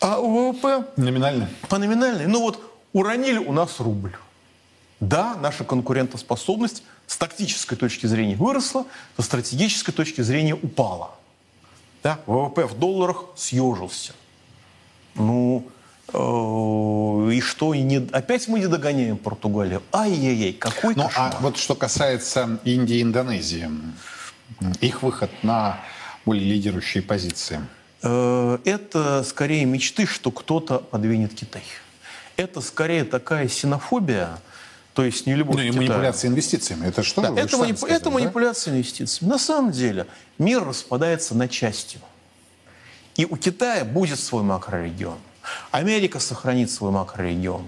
[0.05, 0.84] А ВВП...
[0.96, 1.46] Номинальный?
[1.68, 2.26] По номинальной.
[2.26, 2.61] Ну вот
[2.92, 4.14] уронили у нас рубль.
[5.00, 8.84] Да, наша конкурентоспособность с тактической точки зрения выросла,
[9.16, 11.11] со стратегической точки зрения упала.
[12.02, 14.12] Да, ВВП в долларах съежился.
[15.14, 15.66] Ну,
[16.12, 19.82] Э, и что, и не, опять мы не догоняем Португалию?
[19.92, 23.70] Ай-яй-яй, какой ну, А вот что касается Индии и Индонезии,
[24.80, 25.80] их выход на
[26.24, 27.61] более лидирующие позиции.
[28.05, 31.62] Э, это скорее мечты, что кто-то подвинет Китай.
[32.36, 34.40] Это скорее такая синофобия,
[34.92, 36.86] то есть не любовь ну, и к манипуляция инвестициями.
[36.86, 37.22] Это что?
[37.22, 37.78] Да, это, манипу...
[37.78, 38.11] сказали, это да?
[38.11, 39.30] манипуляция инвестициями.
[39.30, 40.07] На самом деле
[40.38, 41.98] мир распадается на части.
[43.16, 45.18] И у Китая будет свой макрорегион.
[45.70, 47.64] Америка сохранит свой макрорегион.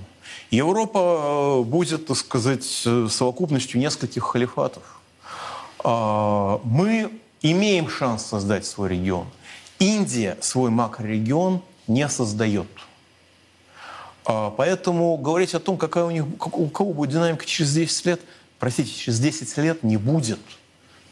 [0.51, 4.83] Европа э, будет, так сказать, совокупностью нескольких халифатов.
[5.83, 7.11] А, мы
[7.43, 9.27] имеем шанс создать свой регион.
[9.79, 12.67] Индия свой макрорегион не создает.
[14.25, 18.21] А, поэтому говорить о том, какая у них, у кого будет динамика через 10 лет,
[18.59, 20.41] простите, через 10 лет не будет.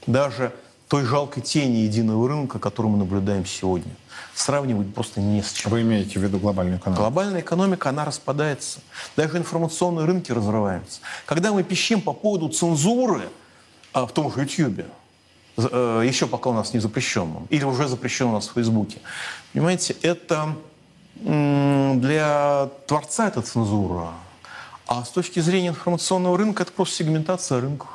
[0.06, 0.52] Даже
[0.88, 3.90] той жалкой тени единого рынка, которую мы наблюдаем сегодня.
[4.34, 5.70] Сравнивать просто не с чем.
[5.70, 7.02] Вы имеете в виду глобальную экономику?
[7.02, 8.80] Глобальная экономика, она распадается.
[9.16, 11.00] Даже информационные рынки разрываются.
[11.26, 13.28] Когда мы пищим по поводу цензуры,
[13.92, 14.86] а в том же YouTube,
[15.56, 18.98] еще пока у нас не запрещенном, или уже запрещен у нас в Фейсбуке,
[19.52, 20.54] понимаете, это
[21.16, 24.08] для творца это цензура,
[24.86, 27.86] а с точки зрения информационного рынка это просто сегментация рынка.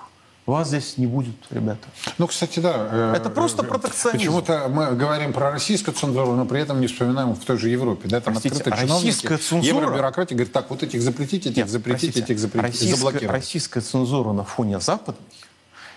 [0.46, 1.88] Вас здесь не будет, ребята.
[2.18, 2.90] Ну, кстати, да.
[2.92, 4.18] Э, это просто протекционизм.
[4.18, 8.10] Почему-то мы говорим про российскую цензуру, но при этом не вспоминаем в той же Европе.
[8.10, 9.84] Да, там простите, открыто российская цензура...
[9.84, 13.36] Евробюрократия говорит, так, вот этих запретить, этих Нет, запретить, простите, этих запретить, российская, заблокировать.
[13.36, 15.22] Российская цензура на фоне западной,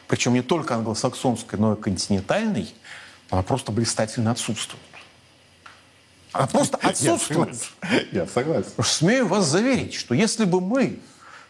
[0.08, 2.72] причем не только англосаксонской, но и континентальной,
[3.30, 4.82] она просто блистательно отсутствует.
[6.32, 7.56] Она просто отсутствует.
[8.10, 8.70] Я согласен.
[8.82, 11.00] Смею вас заверить, что если бы мы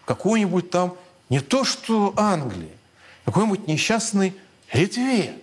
[0.04, 0.96] какой-нибудь там,
[1.28, 2.70] не то что Англии,
[3.24, 4.34] какой-нибудь несчастной
[4.72, 5.34] Литве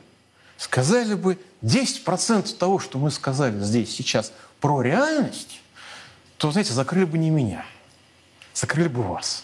[0.57, 5.62] сказали бы 10% того, что мы сказали здесь сейчас про реальность,
[6.38, 7.66] то, знаете, закрыли бы не меня,
[8.53, 9.43] закрыли бы вас.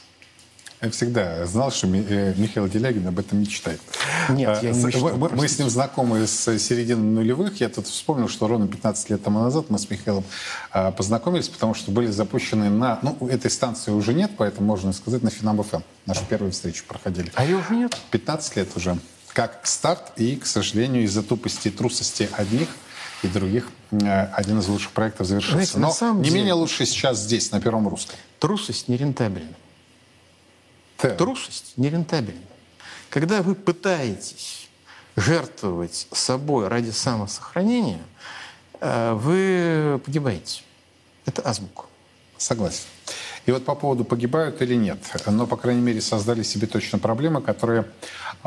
[0.86, 3.82] Я всегда знал, что э, Михаил Делягин об этом мечтает.
[4.30, 7.60] Нет, я не а, мечтаю, мы, мы с ним знакомы с середины нулевых.
[7.60, 10.24] Я тут вспомнил, что ровно 15 лет тому назад мы с Михаилом
[10.72, 13.00] а, познакомились, потому что были запущены на...
[13.02, 15.80] Ну, этой станции уже нет, поэтому можно сказать, на Финам ФМ.
[16.06, 17.32] Нашу первую встречу проходили.
[17.34, 17.98] А ее уже нет?
[18.12, 18.96] 15 лет уже.
[19.34, 22.68] Как старт, и, к сожалению, из-за тупости и трусости одних
[23.24, 25.80] и других э, один из лучших проектов завершился.
[25.80, 26.36] Знаете, Но не деле...
[26.36, 28.16] менее лучше сейчас здесь, на Первом Русском.
[28.40, 29.56] Трусость нерентабельна.
[30.98, 31.18] Так.
[31.18, 32.42] Трусость нерентабельна.
[33.10, 34.68] Когда вы пытаетесь
[35.16, 38.04] жертвовать собой ради самосохранения,
[38.80, 40.64] э, вы погибаете.
[41.26, 41.86] Это азбука.
[42.38, 42.86] Согласен.
[43.46, 47.42] И вот по поводу погибают или нет, но, по крайней мере, создали себе точно проблемы,
[47.42, 47.86] которые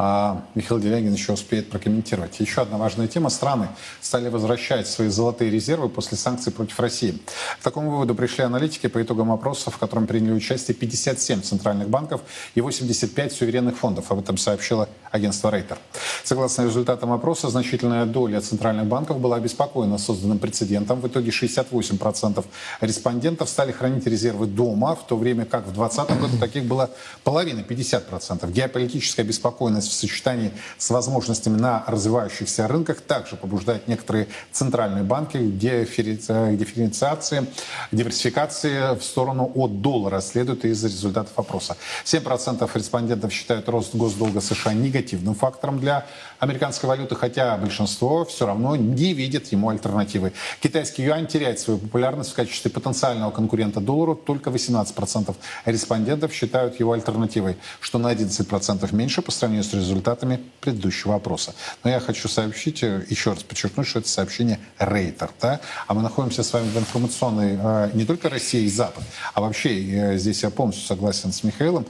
[0.00, 2.38] а, Михаил Делягин еще успеет прокомментировать.
[2.38, 3.30] Еще одна важная тема.
[3.30, 3.68] Страны
[4.00, 7.18] стали возвращать свои золотые резервы после санкций против России.
[7.60, 12.20] К такому выводу пришли аналитики по итогам опроса, в котором приняли участие 57 центральных банков
[12.54, 14.12] и 85 суверенных фондов.
[14.12, 15.78] Об этом сообщило агентство Рейтер.
[16.22, 21.00] Согласно результатам опроса, значительная доля центральных банков была обеспокоена созданным прецедентом.
[21.00, 22.44] В итоге 68%
[22.82, 26.90] респондентов стали хранить резервы дома, в то время как в 2020 году таких было
[27.24, 28.50] половина, 50%.
[28.50, 35.58] Геополитическая беспокойность в сочетании с возможностями на развивающихся рынках также побуждает некоторые центральные банки к
[35.58, 37.46] дифференциации,
[37.92, 41.76] диверсификации в сторону от доллара, следует из результатов опроса.
[42.04, 46.06] 7% респондентов считают рост госдолга США негативным фактором для
[46.38, 50.32] американской валюты, хотя большинство все равно не видит ему альтернативы.
[50.60, 54.14] Китайский юань теряет свою популярность в качестве потенциального конкурента доллару.
[54.14, 55.34] Только 18%
[55.64, 61.54] респондентов считают его альтернативой, что на 11% меньше по сравнению с результатами предыдущего опроса.
[61.84, 65.30] Но я хочу сообщить, э, еще раз подчеркнуть, что это сообщение Рейтер.
[65.40, 65.60] Да?
[65.86, 69.02] А мы находимся с вами в информационной э, не только России и Запад,
[69.34, 69.70] а вообще,
[70.14, 71.86] э, здесь я полностью согласен с Михаилом,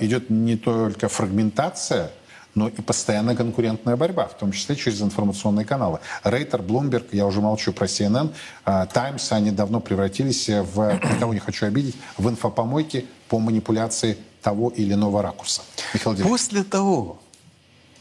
[0.00, 2.10] идет не только фрагментация
[2.54, 5.98] но и постоянная конкурентная борьба, в том числе через информационные каналы.
[6.22, 8.32] Рейтер, Bloomberg, я уже молчу про CNN,
[8.64, 14.94] Times, они давно превратились в, никого не хочу обидеть, в инфопомойки по манипуляции того или
[14.94, 15.62] иного ракурса.
[15.92, 17.20] Михаил После того,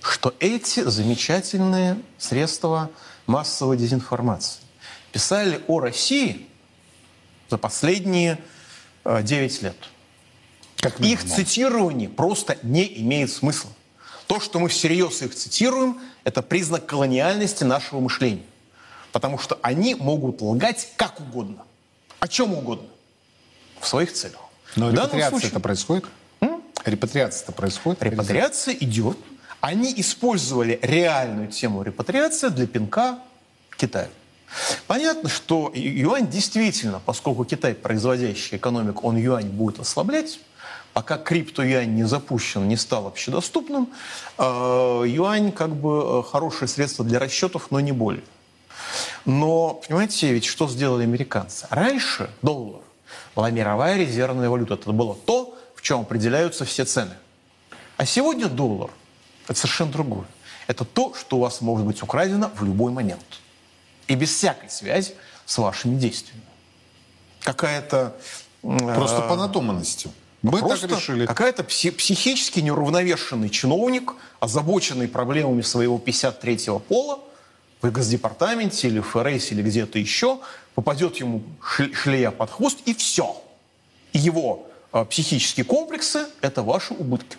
[0.01, 2.89] что эти замечательные средства
[3.25, 4.59] массовой дезинформации
[5.11, 6.47] писали о России
[7.49, 8.39] за последние
[9.05, 9.75] 9 лет,
[10.77, 13.71] как их цитирование просто не имеет смысла.
[14.27, 18.43] То, что мы всерьез их цитируем, это признак колониальности нашего мышления.
[19.11, 21.63] Потому что они могут лгать как угодно,
[22.19, 22.87] о чем угодно,
[23.79, 24.39] в своих целях.
[24.75, 26.05] Но репатриация это происходит?
[26.85, 28.03] Репатриация это происходит?
[28.03, 29.17] Репатриация идет.
[29.61, 33.19] Они использовали реальную тему репатриации для пинка
[33.77, 34.09] Китаю.
[34.87, 40.39] Понятно, что юань действительно, поскольку Китай производящий экономик, он юань будет ослаблять,
[40.93, 43.89] пока крипто-юань не запущен, не стал общедоступным,
[44.37, 48.23] э, юань как бы э, хорошее средство для расчетов, но не более.
[49.25, 51.67] Но, понимаете, ведь что сделали американцы?
[51.69, 52.81] Раньше доллар
[53.35, 54.75] была мировая резервная валюта.
[54.75, 57.15] Это было то, в чем определяются все цены.
[57.97, 58.91] А сегодня доллар–
[59.47, 60.25] это совершенно другое.
[60.67, 63.39] Это то, что у вас может быть украдено в любой момент.
[64.07, 65.15] И без всякой связи
[65.45, 66.43] с вашими действиями.
[67.43, 68.15] Какая-то...
[68.61, 70.09] Просто э, по надуманности.
[70.43, 71.25] Мы Просто так решили.
[71.25, 77.19] Какая-то пси- психически неуравновешенный чиновник, озабоченный проблемами своего 53-го пола,
[77.81, 80.39] в Госдепартаменте или в ФРС или где-то еще,
[80.75, 81.43] попадет ему
[81.93, 83.41] шлея под хвост, и все.
[84.11, 87.37] его э, психические комплексы– это ваши убытки.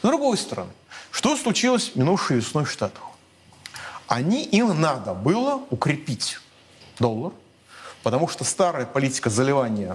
[0.00, 0.72] С другой стороны,
[1.10, 3.02] что случилось минувшей весной в Штатах?
[4.06, 6.38] Они, им надо было укрепить
[6.98, 7.32] доллар,
[8.02, 9.94] потому что старая политика заливания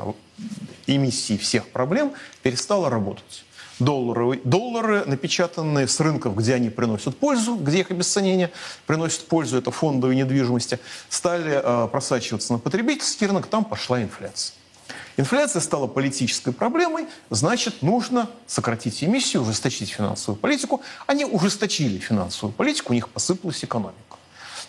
[0.87, 2.13] эмиссии всех проблем
[2.43, 3.45] перестала работать.
[3.79, 8.51] доллары, доллары, напечатанные с рынков, где они приносят пользу, где их обесценение
[8.85, 10.79] приносит пользу, это фондовые недвижимости,
[11.09, 14.55] стали э, просачиваться на потребительский рынок, там пошла инфляция.
[15.17, 20.81] Инфляция стала политической проблемой, значит, нужно сократить эмиссию, ужесточить финансовую политику.
[21.07, 24.17] Они ужесточили финансовую политику, у них посыпалась экономика.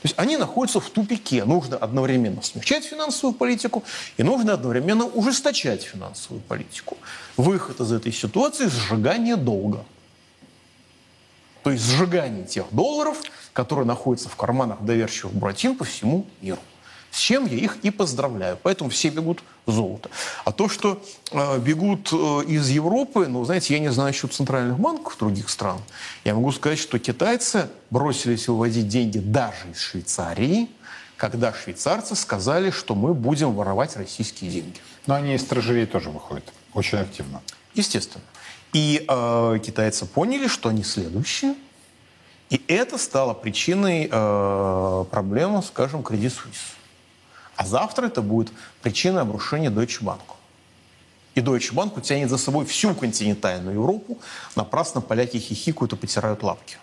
[0.03, 1.45] То есть они находятся в тупике.
[1.45, 3.83] Нужно одновременно смягчать финансовую политику
[4.17, 6.97] и нужно одновременно ужесточать финансовую политику.
[7.37, 9.85] Выход из этой ситуации– сжигание долга.
[11.63, 13.21] То есть сжигание тех долларов,
[13.53, 16.61] которые находятся в карманах доверчивых буратин по всему миру.
[17.17, 18.59] С чем я их и поздравляю.
[18.63, 20.11] Поэтому все бегут в золото.
[20.45, 24.79] А то, что э, бегут э, из Европы, ну, знаете, я не знаю еще центральных
[24.79, 25.79] банков других стран.
[26.25, 30.69] Я могу сказать, что китайцы бросились выводить деньги даже из Швейцарии,
[31.17, 34.79] когда швейцарцы сказали, что мы будем воровать российские деньги.
[35.07, 36.45] Но они из трэжерей тоже выходят
[36.75, 37.41] очень активно.
[37.73, 38.25] Естественно.
[38.75, 41.55] И э, китайцы поняли, что они следующие.
[42.51, 46.76] И это стало причиной э, проблемы, скажем, Credit Suisse.
[47.57, 48.53] А завтра это будет
[48.83, 50.21] причина обрушения Deutsche Bank.
[51.35, 54.19] И Deutsche Bank тянет за собой всю континентальную Европу.
[54.55, 56.79] Напрасно поляки хихикают и потирают лапки.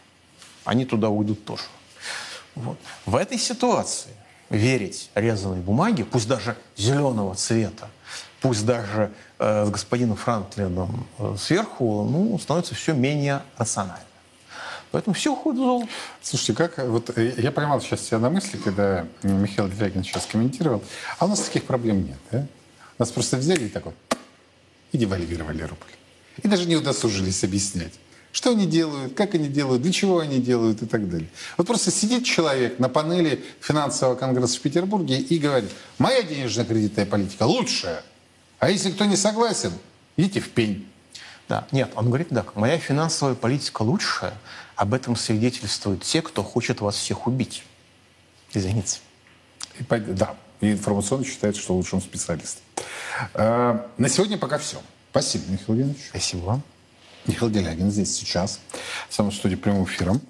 [0.64, 1.64] Они туда уйдут тоже.
[2.56, 2.78] Вот.
[3.06, 4.12] В этой ситуации
[4.50, 7.90] верить резаной бумаге, пусть даже зеленого цвета,
[8.42, 14.06] пусть даже э, с господином Франклином э, сверху, ну, становится все менее рационально.
[14.94, 15.90] Поэтому все уходит в золото.
[16.22, 20.84] Слушайте, как вот э, я поймал сейчас себя на мысли, когда Михаил Делягин сейчас комментировал,
[21.18, 22.46] а у нас таких проблем нет, да?
[23.00, 23.96] Нас просто взяли и так вот
[24.92, 25.92] и девальвировали рубль.
[26.44, 27.94] И даже не удосужились объяснять,
[28.32, 31.28] что они делают, как они делают, для чего они делают и так далее.
[31.58, 37.48] Вот просто сидит человек на панели финансового конгресса в Петербурге и говорит, моя денежно-кредитная политика
[37.48, 38.04] лучшая,
[38.60, 39.72] а если кто не согласен,
[40.18, 40.88] идите в пень.
[41.50, 44.34] Да, нет, он говорит так, моя финансовая политика лучшая,
[44.76, 47.64] об этом свидетельствуют те, кто хочет вас всех убить.
[48.54, 49.00] Извините.
[49.80, 52.64] И, да, и информационно считается, что лучшим специалистом.
[53.34, 54.82] А, на сегодня пока все.
[55.12, 56.08] Спасибо, Михаил Евгеньевич.
[56.10, 56.64] Спасибо вам.
[57.26, 58.60] Михаил Делягин здесь сейчас,
[59.10, 60.22] в самой студии прямым эфиром.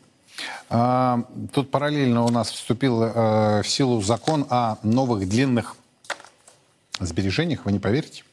[0.70, 5.76] А, тут параллельно у нас вступил а, в силу закон о новых длинных
[7.00, 8.24] сбережениях, вы не поверите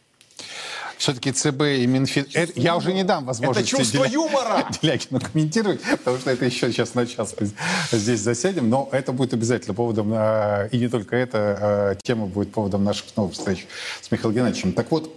[1.00, 2.26] все-таки ЦБ и Минфин...
[2.34, 3.74] Это, я уже не дам возможности...
[3.74, 4.12] Это чувство Деля...
[4.12, 4.66] юмора!
[4.82, 7.34] Делягину комментировать, потому что это еще сейчас на час
[7.90, 12.52] здесь засядем, но это будет обязательно поводом, а, и не только это, а, тема будет
[12.52, 13.66] поводом наших новых встреч
[14.02, 14.74] с Михаилом Геннадьевичем.
[14.74, 15.16] Так вот,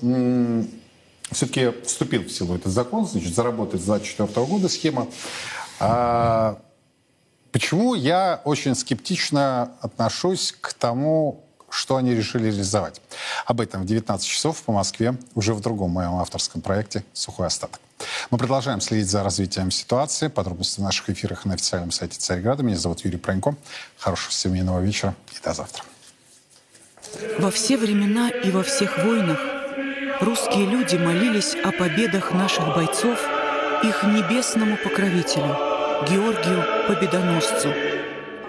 [1.31, 5.07] все-таки вступил в силу этот закон, значит, заработает с 2024 года схема.
[5.81, 6.59] А
[7.51, 11.43] почему я очень скептично отношусь к тому,
[11.73, 13.01] что они решили реализовать.
[13.45, 17.81] Об этом в 19 часов по Москве, уже в другом моем авторском проекте «Сухой остаток».
[18.29, 20.27] Мы продолжаем следить за развитием ситуации.
[20.27, 22.61] Подробности в наших эфирах на официальном сайте Царьграда.
[22.61, 23.55] Меня зовут Юрий Пронько.
[23.97, 25.83] Хорошего семейного вечера и до завтра.
[27.39, 29.39] Во все времена и во всех войнах
[30.21, 33.19] русские люди молились о победах наших бойцов
[33.83, 35.57] их небесному покровителю,
[36.07, 37.92] Георгию Победоносцу,